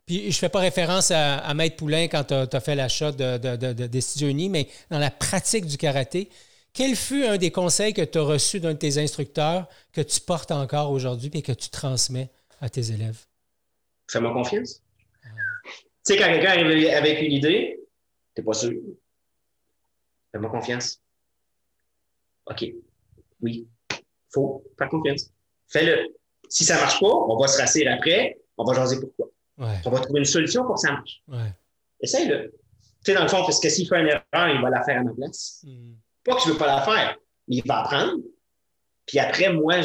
[0.05, 3.37] Puis je ne fais pas référence à, Maître Poulain quand tu as, fait l'achat de,
[3.37, 6.29] de, des Studios Unis, mais dans la pratique du karaté,
[6.73, 10.19] quel fut un des conseils que tu as reçu d'un de tes instructeurs que tu
[10.21, 12.29] portes encore aujourd'hui et que tu transmets
[12.61, 13.25] à tes élèves?
[14.09, 14.81] Fais-moi confiance.
[15.23, 17.79] Tu sais, quand quelqu'un arrive avec une idée,
[18.33, 18.73] t'es pas sûr.
[20.31, 20.99] Fais-moi confiance.
[22.45, 22.65] OK.
[23.41, 23.67] Oui.
[24.31, 25.29] Faut faire confiance.
[25.67, 26.15] Fais-le.
[26.49, 29.29] Si ça marche pas, on va se rassurer après, on va jaser pourquoi.
[29.57, 31.21] On va trouver une solution pour que ça marche.
[31.27, 31.53] Ouais.
[32.01, 32.51] Essaye-le.
[33.03, 34.99] Tu sais, dans le fond, parce que s'il fait une erreur, il va la faire
[34.99, 35.61] à ma place.
[35.63, 35.93] Hmm.
[36.23, 37.17] Pas que je veux pas la faire,
[37.47, 38.17] mais il va apprendre.
[39.05, 39.75] Puis après, moi,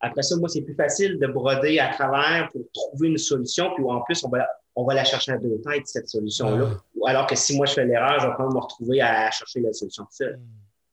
[0.00, 3.74] après ça, moi, c'est plus facile de broder à travers pour trouver une solution.
[3.74, 6.70] Puis en plus, on va, on va la chercher à deux têtes, cette solution-là.
[6.94, 9.60] Ou Alors que si moi, je fais l'erreur, je vais pas me retrouver à chercher
[9.60, 10.36] la solution tout seul.
[10.36, 10.46] Hmm.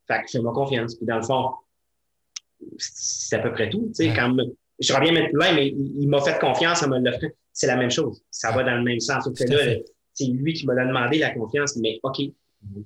[0.07, 0.95] Fait que fais-moi confiance.
[0.95, 1.51] Puis dans le fond,
[2.77, 3.87] c'est à peu près tout.
[3.87, 4.15] Tu sais, Ouais.
[4.15, 4.35] quand
[4.79, 6.99] je plus loin, mais il, il m'a fait confiance en me.
[7.53, 8.21] C'est la même chose.
[8.29, 9.29] Ça va dans le même sens.
[10.13, 11.75] C'est lui qui m'a demandé la confiance.
[11.77, 12.17] Mais OK,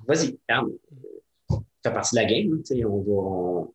[0.08, 0.38] vas-y,
[1.84, 2.62] fait partie de la game.
[2.86, 3.74] On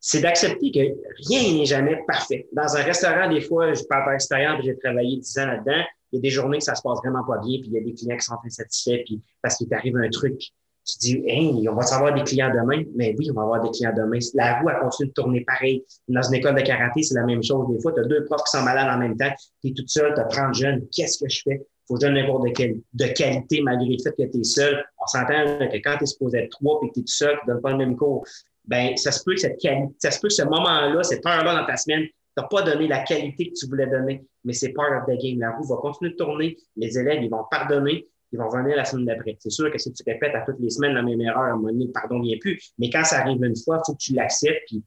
[0.00, 2.48] C'est d'accepter que rien n'est jamais parfait.
[2.52, 5.84] Dans un restaurant, des fois, je parle par expérience, j'ai travaillé 10 ans là-dedans.
[6.12, 7.78] Il y a des journées que ça se passe vraiment pas bien, puis il y
[7.78, 10.40] a des clients qui sont insatisfaits, puis parce qu'il t'arrive un truc,
[10.88, 12.82] tu dis, hey, on va savoir des clients demain?
[12.96, 14.18] Mais oui, on va avoir des clients demain.
[14.32, 15.84] La roue, elle continue de tourner pareil.
[16.08, 17.66] Dans une école de karaté, c'est la même chose.
[17.70, 19.30] Des fois, tu as deux profs qui sont malades en même temps.
[19.62, 20.86] Tu es toute seule, tu as 30 jeunes.
[20.90, 21.66] Qu'est-ce que je fais?
[21.88, 24.44] Faut que je donne cours de, quali- de qualité malgré le fait que tu es
[24.44, 24.84] seul.
[25.02, 27.36] On s'entend que quand tu es supposé être trois et que tu es tout seul,
[27.42, 28.24] tu ne donnes pas le même cours.
[28.66, 31.60] Ben, ça se peut que cette qualité, ça se peut que ce moment-là, cette heure-là
[31.60, 34.22] dans ta semaine, tu n'as pas donné la qualité que tu voulais donner.
[34.44, 35.40] Mais c'est part of the game.
[35.40, 36.56] La roue va continuer de tourner.
[36.76, 39.36] Les élèves, ils vont pardonner ils vont revenir la semaine d'après.
[39.40, 41.56] C'est sûr que si tu répètes à toutes les semaines la même erreur, à un
[41.56, 42.72] moment donné, pardon vient plus.
[42.78, 44.82] Mais quand ça arrive une fois, il faut que tu l'acceptes, puis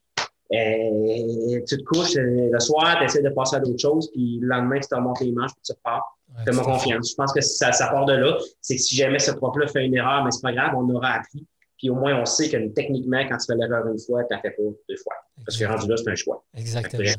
[0.54, 4.38] euh, tu te couches euh, le soir, tu essaies de passer à d'autres choses, puis
[4.42, 6.20] le lendemain, tu te remontes les manches, puis tu repars.
[6.46, 7.12] Fais-moi confiance.
[7.12, 8.38] Je pense que ça, ça part de là.
[8.62, 11.14] C'est que si jamais ce prof-là fait une erreur, mais c'est pas grave, on aura
[11.14, 11.46] appris.
[11.78, 14.42] Puis au moins, on sait que techniquement, quand tu fais l'erreur une fois, tu n'as
[14.42, 15.16] fait pas deux fois.
[15.46, 16.44] Parce que rendu là, c'est un choix.
[16.56, 17.12] Exactement.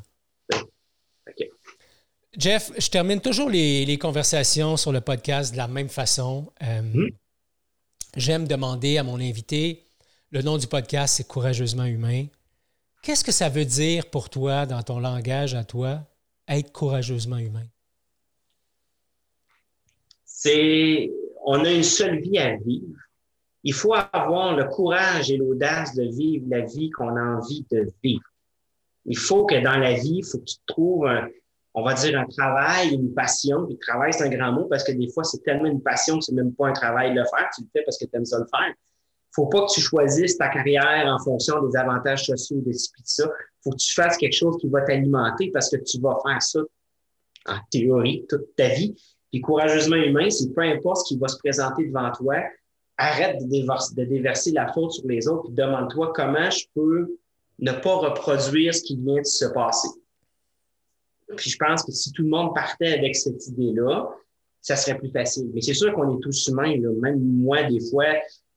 [1.28, 1.48] OK.
[2.36, 6.50] Jeff, je termine toujours les, les conversations sur le podcast de la même façon.
[6.62, 7.08] Euh, Hmm?
[8.16, 9.86] J'aime demander à mon invité,
[10.30, 12.26] le nom du podcast, c'est Courageusement humain.
[13.02, 16.06] Qu'est-ce que ça veut dire pour toi, dans ton langage à toi,
[16.46, 17.66] être courageusement humain?
[20.42, 21.12] C'est
[21.44, 22.96] on a une seule vie à vivre.
[23.64, 27.88] Il faut avoir le courage et l'audace de vivre la vie qu'on a envie de
[28.02, 28.24] vivre.
[29.04, 31.28] Il faut que dans la vie, il faut que tu trouves, un,
[31.74, 33.66] on va dire, un travail, une passion.
[33.66, 36.24] Puis travail, c'est un grand mot parce que des fois, c'est tellement une passion que
[36.24, 37.48] c'est même pas un travail de le faire.
[37.54, 38.74] Tu le fais parce que tu aimes ça le faire.
[39.32, 43.02] faut pas que tu choisisses ta carrière en fonction des avantages sociaux, de ci, puis
[43.02, 43.28] de ça.
[43.62, 46.60] faut que tu fasses quelque chose qui va t'alimenter parce que tu vas faire ça
[47.46, 48.96] en théorie toute ta vie.
[49.32, 52.36] Puis courageusement humain, c'est peu importe ce qui va se présenter devant toi,
[52.98, 57.16] arrête de déverser, de déverser la faute sur les autres, puis demande-toi comment je peux
[57.58, 59.88] ne pas reproduire ce qui vient de se passer.
[61.34, 64.10] Puis je pense que si tout le monde partait avec cette idée-là,
[64.60, 65.50] ça serait plus facile.
[65.54, 66.76] Mais c'est sûr qu'on est tous humains.
[66.78, 66.90] Là.
[67.00, 68.04] Même moi, des fois,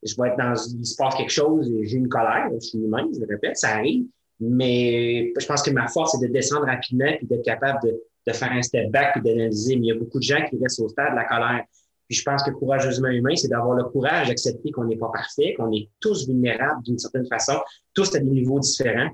[0.03, 2.79] je vais être dans, il se passe quelque chose, et j'ai une colère, je suis
[2.79, 4.05] humain, je le répète, ça arrive.
[4.41, 8.33] Mais je pense que ma force, c'est de descendre rapidement puis d'être capable de, de
[8.33, 9.75] faire un step back puis d'analyser.
[9.75, 11.63] Mais il y a beaucoup de gens qui restent au stade de la colère.
[12.07, 15.55] Puis je pense que courageusement humain, c'est d'avoir le courage d'accepter qu'on n'est pas parfait,
[15.57, 17.53] qu'on est tous vulnérables d'une certaine façon,
[17.93, 19.09] tous à des niveaux différents.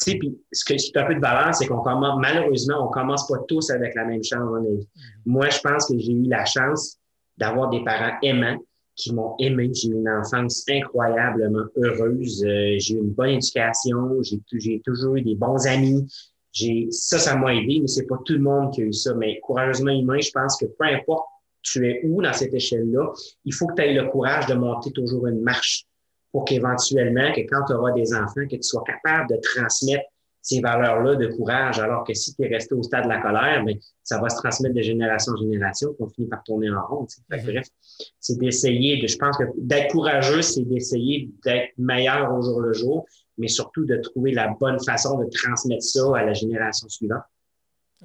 [0.00, 2.18] Tu sais, puis ce, que, ce qui est un peu de valeur, c'est qu'on commence,
[2.20, 4.88] malheureusement, on commence pas tous avec la même chance dans vie.
[5.24, 6.98] Moi, je pense que j'ai eu la chance
[7.36, 8.58] d'avoir des parents aimants
[8.96, 9.70] qui m'ont aimé.
[9.72, 12.44] J'ai eu une enfance incroyablement heureuse.
[12.44, 14.20] Euh, j'ai eu une bonne éducation.
[14.22, 16.06] J'ai toujours eu des bons amis.
[16.52, 19.14] J'ai, ça, ça m'a aidé, mais c'est pas tout le monde qui a eu ça.
[19.14, 21.26] Mais courageusement humain, je pense que peu importe
[21.62, 23.12] tu es où dans cette échelle-là,
[23.44, 25.86] il faut que tu aies le courage de monter toujours une marche
[26.32, 30.04] pour qu'éventuellement, que quand tu auras des enfants, que tu sois capable de transmettre
[30.40, 33.62] ces valeurs-là de courage, alors que si tu es resté au stade de la colère,
[33.64, 37.06] mais ça va se transmettre de génération en génération, qu'on finit par tourner en rond.
[37.06, 37.68] Que, bref,
[38.18, 42.72] c'est d'essayer de, je pense que d'être courageux, c'est d'essayer d'être meilleur au jour le
[42.72, 43.06] jour,
[43.38, 47.22] mais surtout de trouver la bonne façon de transmettre ça à la génération suivante.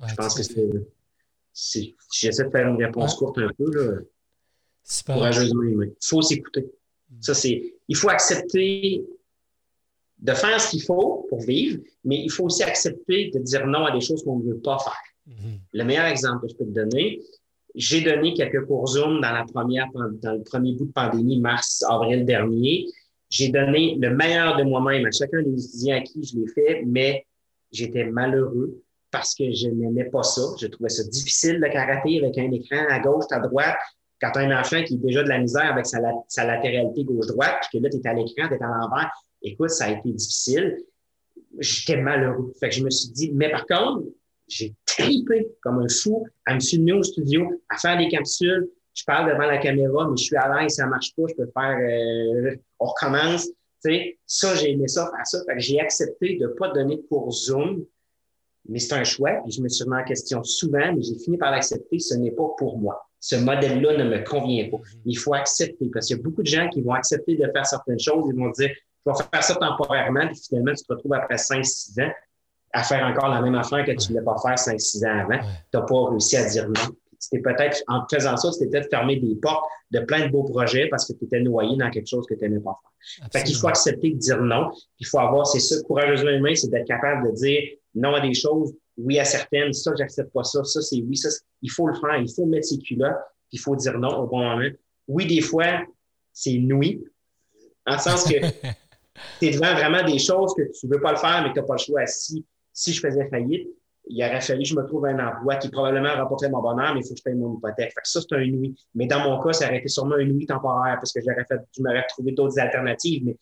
[0.02, 0.70] Ouais, je pense que c'est,
[1.54, 3.18] c'est, j'essaie de faire une réponse Ouais.
[3.20, 4.02] courte un peu, là,
[4.84, 5.16] Super.
[5.16, 5.64] courageusement.
[5.64, 6.66] Il faut s'écouter.
[7.22, 9.06] Ça, c'est, il faut accepter
[10.20, 13.86] de faire ce qu'il faut pour vivre, mais il faut aussi accepter de dire non
[13.86, 15.02] à des choses qu'on ne veut pas faire.
[15.28, 15.60] Mhm.
[15.74, 17.22] Le meilleur exemple que je peux te donner,
[17.76, 21.84] j'ai donné quelques cours Zoom dans la première, dans le premier bout de pandémie, mars,
[21.88, 22.88] avril dernier.
[23.30, 26.84] J'ai donné le meilleur de moi-même à chacun des étudiants à qui je l'ai fait,
[26.86, 27.26] mais
[27.72, 30.42] j'étais malheureux parce que je n'aimais pas ça.
[30.60, 33.78] Je trouvais ça difficile le karaté avec un écran à gauche, à droite.
[34.22, 37.80] Quand as un enfant qui est déjà de la misère avec sa latéralité gauche-droite, puis
[37.80, 39.12] que là, tu es à l'écran, tu es à l'envers,
[39.42, 40.78] écoute, ça a été difficile.
[41.60, 42.52] J'étais malheureux.
[42.60, 44.06] Fait que je me suis dit, mais par contre,
[44.48, 48.70] j'ai tripé comme un fou à me filmer au studio, à faire des capsules.
[48.98, 51.50] Je parle devant la caméra, mais je suis à l'aise, ça marche pas, je peux
[51.54, 53.46] faire, euh, on recommence.
[53.46, 53.54] Tu
[53.92, 55.38] sais, ça, j'ai aimé ça, faire ça.
[55.58, 57.86] j'ai accepté de pas donner pour Zoom,
[58.68, 59.34] mais c'est un choix.
[59.44, 62.00] Puis je me suis remis en question souvent, mais j'ai fini par l'accepter.
[62.00, 63.08] Ce n'est pas pour moi.
[63.20, 64.78] Ce modèle-là ne me convient pas.
[65.06, 67.68] Il faut accepter parce qu'il y a beaucoup de gens qui vont accepter de faire
[67.68, 68.26] certaines choses.
[68.34, 68.72] Ils vont dire,
[69.06, 72.12] je vais faire ça temporairement, puis finalement, tu te retrouves après 5-6 ans
[72.74, 75.40] à faire encore la même affaire que tu ne voulais pas faire 5-6 ans avant.
[75.40, 76.96] Tu n'as pas réussi à dire non.
[77.30, 80.88] C'était peut-être, en faisant ça, c'était peut-être fermer des portes de plein de beaux projets
[80.88, 83.30] parce que tu étais noyé dans quelque chose que tu n'aimais pas faire.
[83.34, 84.72] Fait qu'il faut accepter de dire non.
[84.98, 87.62] Il faut avoir, c'est ça, courageusement humain, c'est d'être capable de dire
[87.96, 91.28] non à des choses, oui à certaines, ça, j'accepte pas ça, ça, c'est oui, ça,
[91.62, 93.18] il faut le faire, il faut mettre ses culottes,
[93.52, 94.70] il faut dire non au bon moment.
[95.10, 95.82] Oui, des fois,
[96.32, 97.04] c'est nuit,
[97.86, 98.40] en le sens que
[99.40, 101.60] tu es devant vraiment des choses que tu veux pas le faire, mais que tu
[101.60, 102.06] n'as pas le choix.
[102.06, 103.68] Si, si je faisais faillite,
[104.10, 107.02] il aurait fallu que je me trouve un emploi qui probablement rapporterait mon bonheur, mais
[107.02, 107.94] il faut que je paye mon hypothèque.
[107.94, 108.76] Fait que ça, c'est un nuit.
[108.96, 111.60] Mais dans mon cas, ça aurait été sûrement une nuit temporaire parce que j'aurais fait,
[111.76, 113.38] je m'aurais trouvé d'autres alternatives, mais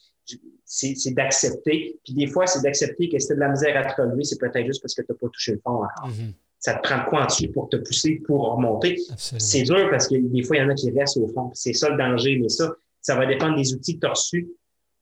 [0.66, 2.00] c'est d'accepter.
[2.04, 4.66] Puis des fois, c'est d'accepter que si de la misère à te relever, c'est peut-être
[4.66, 6.10] juste parce que tu n'as pas touché le fond encore.
[6.10, 6.34] Mm-hmm.
[6.60, 8.98] Ça te prend quoi en dessous pour te pousser, pour remonter?
[9.18, 11.52] C'est dur parce que des fois, il y en a qui restent au fond.
[11.54, 14.48] C'est ça le danger, mais ça, ça va dépendre des outils que tu as reçus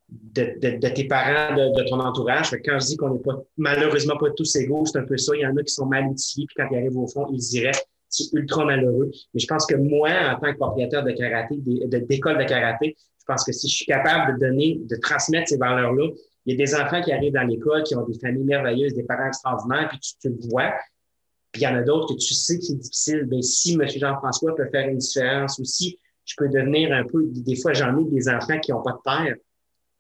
[0.10, 2.52] de, tes parents, de, ton entourage.
[2.66, 5.34] quand je dis qu'on n'est pas malheureusement pas tous égaux, c'est un peu ça.
[5.36, 7.40] Il y en a qui sont mal outillés, puis quand ils arrivent au fond, ils
[7.40, 7.72] diraient
[8.14, 9.12] c'est ultra malheureux.
[9.34, 13.26] Mais je pense que moi, en tant que propriétaire de karaté, d'école de, karaté, je
[13.26, 16.10] pense que si je suis capable de donner, de transmettre ces valeurs-là,
[16.46, 19.04] il y a des enfants qui arrivent dans l'école, qui ont des familles merveilleuses, des
[19.04, 20.74] parents extraordinaires, puis tu, le vois.
[21.52, 23.24] Puis il y en a d'autres que tu sais que c'est difficile.
[23.24, 23.88] Bien, si M.
[23.88, 28.04] Jean-François peut faire une différence aussi, je peux devenir un peu, des fois, j'en ai
[28.06, 29.36] des enfants qui n'ont pas de père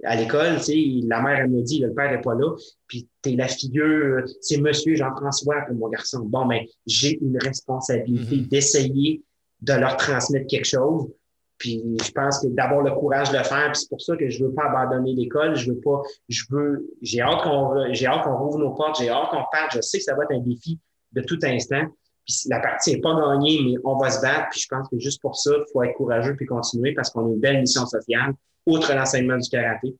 [0.03, 2.55] à l'école, tu sais, la mère, elle me dit, le père n'est pas là,
[2.87, 6.21] puis tu es la figure, c'est monsieur Jean-François, mon garçon.
[6.25, 8.47] Bon, mais ben, j'ai une responsabilité mm-hmm.
[8.47, 9.23] d'essayer
[9.61, 11.09] de leur transmettre quelque chose.
[11.57, 14.29] Puis je pense que d'avoir le courage de le faire, puis c'est pour ça que
[14.29, 18.23] je veux pas abandonner l'école, je veux pas, je veux, j'ai hâte qu'on, j'ai hâte
[18.23, 20.39] qu'on rouvre nos portes, j'ai hâte qu'on parte, je sais que ça va être un
[20.39, 20.79] défi
[21.13, 21.85] de tout instant.
[22.25, 24.47] Puis la partie n'est pas gagnée, mais on va se battre.
[24.51, 27.27] Puis je pense que juste pour ça, il faut être courageux puis continuer parce qu'on
[27.27, 28.33] a une belle mission sociale
[28.65, 29.95] outre l'enseignement du karaté.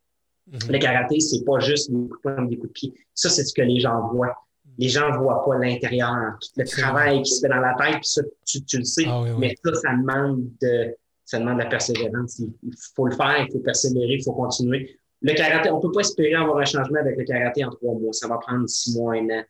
[0.47, 0.59] Mhm.
[0.69, 2.93] Le karaté, c'est pas juste des coups de des coups de pied.
[3.13, 4.35] Ça, c'est ce que les gens voient.
[4.77, 8.05] Les gens ne voient pas l'intérieur, le travail qui se fait dans la tête, puis
[8.05, 9.05] ça, tu, le sais.
[9.07, 10.95] Ah mais ça, ça demande de,
[11.25, 12.39] ça demande de la persévérance.
[12.39, 14.97] Il faut le faire, il faut persévérer, il faut continuer.
[15.21, 17.93] Le karaté, on ne peut pas espérer avoir un changement avec le karaté en trois
[17.93, 18.13] mois.
[18.13, 19.43] Ça va prendre six mois, un an,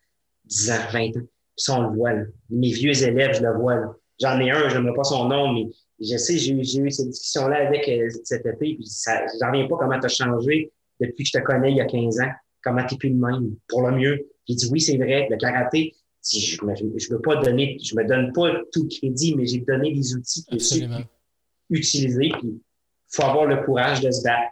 [0.44, 1.26] dix ans, vingt ans.
[1.56, 2.12] Puis ça, on le voit.
[2.50, 3.96] Mes vieux élèves, je le vois.
[4.20, 5.66] J'en ai un, je n'aime pas son nom, mais
[6.10, 8.88] je sais, j'ai eu cette discussion-là avec euh, cet été, puis
[9.40, 11.86] j'en reviens pas comment tu as changé depuis que je te connais il y a
[11.86, 12.30] 15 ans,
[12.62, 14.26] comment tu plus le même, pour le mieux.
[14.48, 15.94] J'ai dit oui, c'est vrai, le karaté,
[16.32, 19.92] je ne veux pas donner, je me donne pas tout le crédit, mais j'ai donné
[19.92, 20.88] des outils que j'ai
[21.70, 22.60] utiliser, puis il
[23.10, 24.50] faut avoir le courage de se battre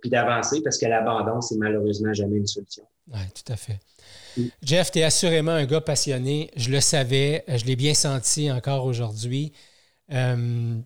[0.00, 2.84] puis d'avancer parce que l'abandon, c'est malheureusement jamais une solution.
[3.12, 3.80] Oui, tout à fait.
[4.62, 6.50] Jeff, tu es assurément un gars passionné.
[6.56, 9.52] Je le savais, je l'ai bien senti encore aujourd'hui.
[10.12, 10.76] Euh,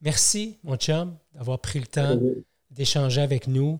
[0.00, 2.18] merci, mon chum, d'avoir pris le temps
[2.70, 3.78] d'échanger avec nous.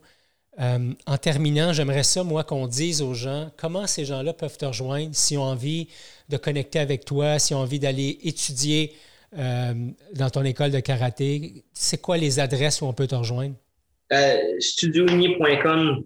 [0.58, 4.64] Euh, en terminant, j'aimerais ça, moi, qu'on dise aux gens comment ces gens-là peuvent te
[4.64, 5.88] rejoindre s'ils ont envie
[6.28, 8.94] de connecter avec toi, s'ils ont envie d'aller étudier
[9.36, 9.74] euh,
[10.14, 11.64] dans ton école de karaté.
[11.74, 13.54] C'est quoi les adresses où on peut te rejoindre?
[14.12, 16.04] Euh, studiouni.com,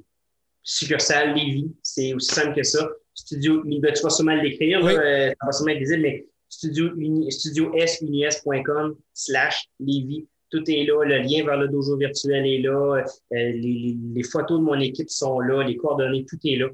[0.63, 1.71] succursale Lévis.
[1.83, 2.89] C'est aussi simple que ça.
[3.15, 4.95] Studio, ben, tu vas sûrement l'écrire, oui.
[4.95, 7.73] ça va sûrement être visible, mais studio,
[9.15, 10.27] slash Lévis.
[10.51, 14.65] Tout est là, le lien vers le dojo virtuel est là, euh, les, photos de
[14.65, 16.67] mon équipe sont là, les coordonnées, tout est là.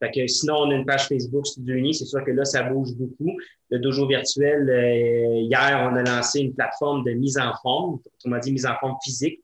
[0.00, 2.64] Fait que sinon, on a une page Facebook Studio Uni, c'est sûr que là, ça
[2.64, 3.30] bouge beaucoup.
[3.70, 8.40] Le dojo virtuel, euh, hier, on a lancé une plateforme de mise en forme, m'a
[8.40, 9.40] dit mise en forme physique,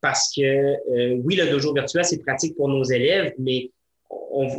[0.00, 3.70] parce que euh, oui, le dojo virtuel, c'est pratique pour nos élèves, mais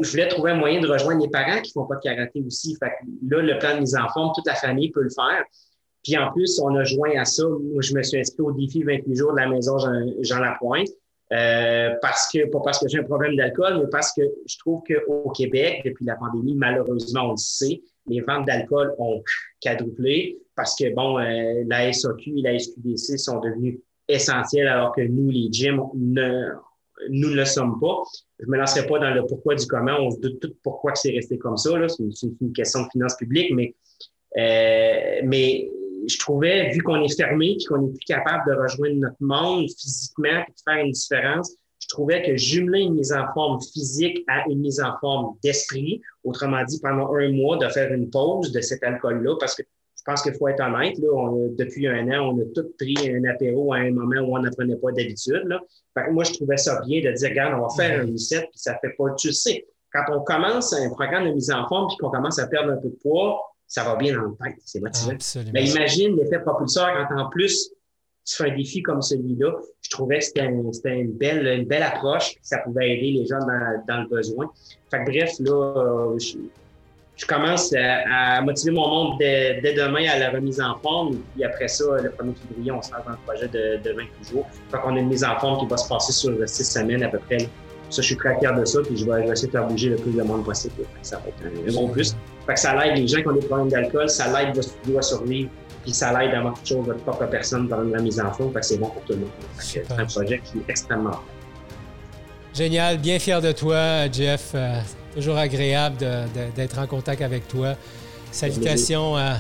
[0.04, 2.78] je voulais trouver un moyen de rejoindre les parents qui font pas de karaté aussi.
[2.82, 5.44] Là, le plan de mise en forme, toute la famille peut le faire.
[6.04, 7.44] Puis en plus, on a joint à ça.
[7.48, 10.88] Moi, je me suis inscrit au défi 28 jours de la maison Jean, Jean Lapointe.
[11.32, 14.82] Euh, parce que, pas parce que j'ai un problème d'alcool, mais parce que je trouve
[14.84, 19.22] qu'au Québec, depuis la pandémie, malheureusement, on le sait, les ventes d'alcool ont
[19.62, 25.02] quadruplé parce que, bon, euh, la SOQ et la SQDC sont devenus essentiels alors que
[25.02, 26.50] nous, les gyms, ne,
[27.10, 28.02] nous ne le sommes pas.
[28.40, 29.98] Je ne me lancerai pas dans le pourquoi du comment.
[30.00, 31.72] On se doute tout pourquoi c'est resté comme ça.
[31.90, 33.76] C'est une, question de finances publiques, mais,
[34.38, 35.70] euh, mais
[36.08, 40.30] je trouvais, vu qu'on est fermé qu'on n'est plus capable de rejoindre notre monde physiquement
[40.48, 44.46] et de faire une différence, je trouvais que jumeler une mise en forme physique à
[44.50, 48.62] une mise en forme d'esprit, autrement dit, pendant un mois, de faire une pause de
[48.62, 49.64] cet alcool-là, parce que
[50.10, 53.74] pense qu'il faut être honnête, là, depuis un an, on a tous pris un apéro
[53.74, 55.48] à un moment où on n'apprenait pas d'habitude.
[56.12, 58.78] Moi, je trouvais ça bien de dire, regarde, on va faire un reset, puis ça
[58.80, 62.10] fait pas, tu sais, quand on commence un programme de mise en forme, puis qu'on
[62.10, 65.14] commence à perdre un peu de poids, ça va bien dans le tête, c'est motivant.
[65.54, 67.72] Mais imagine l'effet propulseur quand en plus
[68.26, 69.56] tu fais un défi comme celui-là.
[69.82, 72.36] Je trouvais que c'était une, belle, une belle approche.
[72.42, 74.52] Ça pouvait aider les gens dans, le besoin.
[74.92, 76.38] Fait bref, là, je,
[77.26, 81.18] commence à, motiver mon monde dès, demain à la remise en forme.
[81.36, 84.04] Puis après ça, le 1er février, on se lance dans le projet de, de 20
[84.32, 84.48] jours.
[84.72, 87.10] Fait qu'on a une mise en forme qui va se passer sur six semaines à
[87.10, 87.50] peu près.
[87.90, 89.96] Ça, je suis très fier de ça, puis je vais, essayer de faire bouger le
[89.96, 90.76] plus de monde possible.
[91.02, 92.16] Ça va être un, gros plus.
[92.46, 95.00] Fait que ça l'aide les gens qui ont des problèmes d'alcool, ça l'aide votre studio
[95.00, 95.50] à survivre,
[95.82, 98.54] puis ça l'aide à avoir quelque chose votre propre personne dans la mise en forme.
[98.54, 99.30] Fait que c'est bon pour tout le monde.
[99.58, 101.20] C'est un projet qui est extrêmement
[102.54, 104.54] Génial, bien fier de toi, Jeff.
[105.12, 105.98] Euh, toujours agréable
[106.56, 107.76] d'être en contact avec toi.
[108.32, 109.38] Salutations à,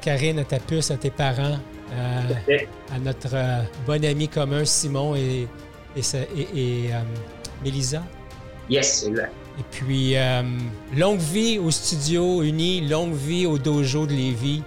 [0.00, 1.58] Karine, à ta puce, à tes parents,
[1.92, 5.46] à, notre euh, bon ami commun Simon et,
[5.96, 6.00] et,
[6.54, 7.00] et euh,
[7.62, 8.02] Mélisa?
[8.68, 9.32] Yes, exact.
[9.58, 10.42] Et puis, euh,
[10.96, 14.62] longue vie au studio uni, longue vie au dojo de Lévis.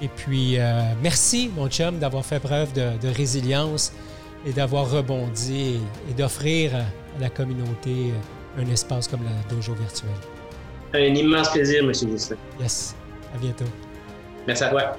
[0.00, 3.92] Et puis, euh, merci, mon chum, d'avoir fait preuve de, résilience
[4.46, 8.12] et d'avoir rebondi et, d'offrir à la communauté
[8.58, 10.10] un espace comme le dojo virtuel.
[10.94, 11.92] Un immense plaisir, M.
[11.94, 12.36] Justin.
[12.60, 12.94] Yes.
[13.34, 13.64] À bientôt.
[14.46, 14.96] Merci à toi.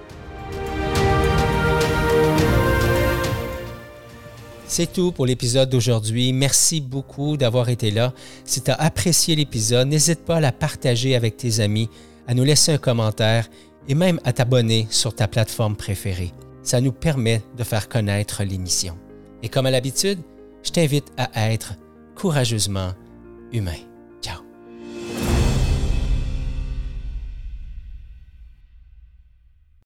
[4.65, 6.33] C'est tout pour l'épisode d'aujourd'hui.
[6.33, 8.11] Merci beaucoup d'avoir été là.
[8.43, 11.89] Si tu as apprécié l'épisode, n'hésite pas à la partager avec tes amis,
[12.27, 13.49] à nous laisser un commentaire
[13.87, 16.31] et même à t'abonner sur ta plateforme préférée.
[16.63, 18.97] Ça nous permet de faire connaître l'émission.
[19.43, 20.19] Et comme à l'habitude,
[20.63, 21.73] je t'invite à être
[22.15, 22.93] courageusement
[23.53, 23.92] humain.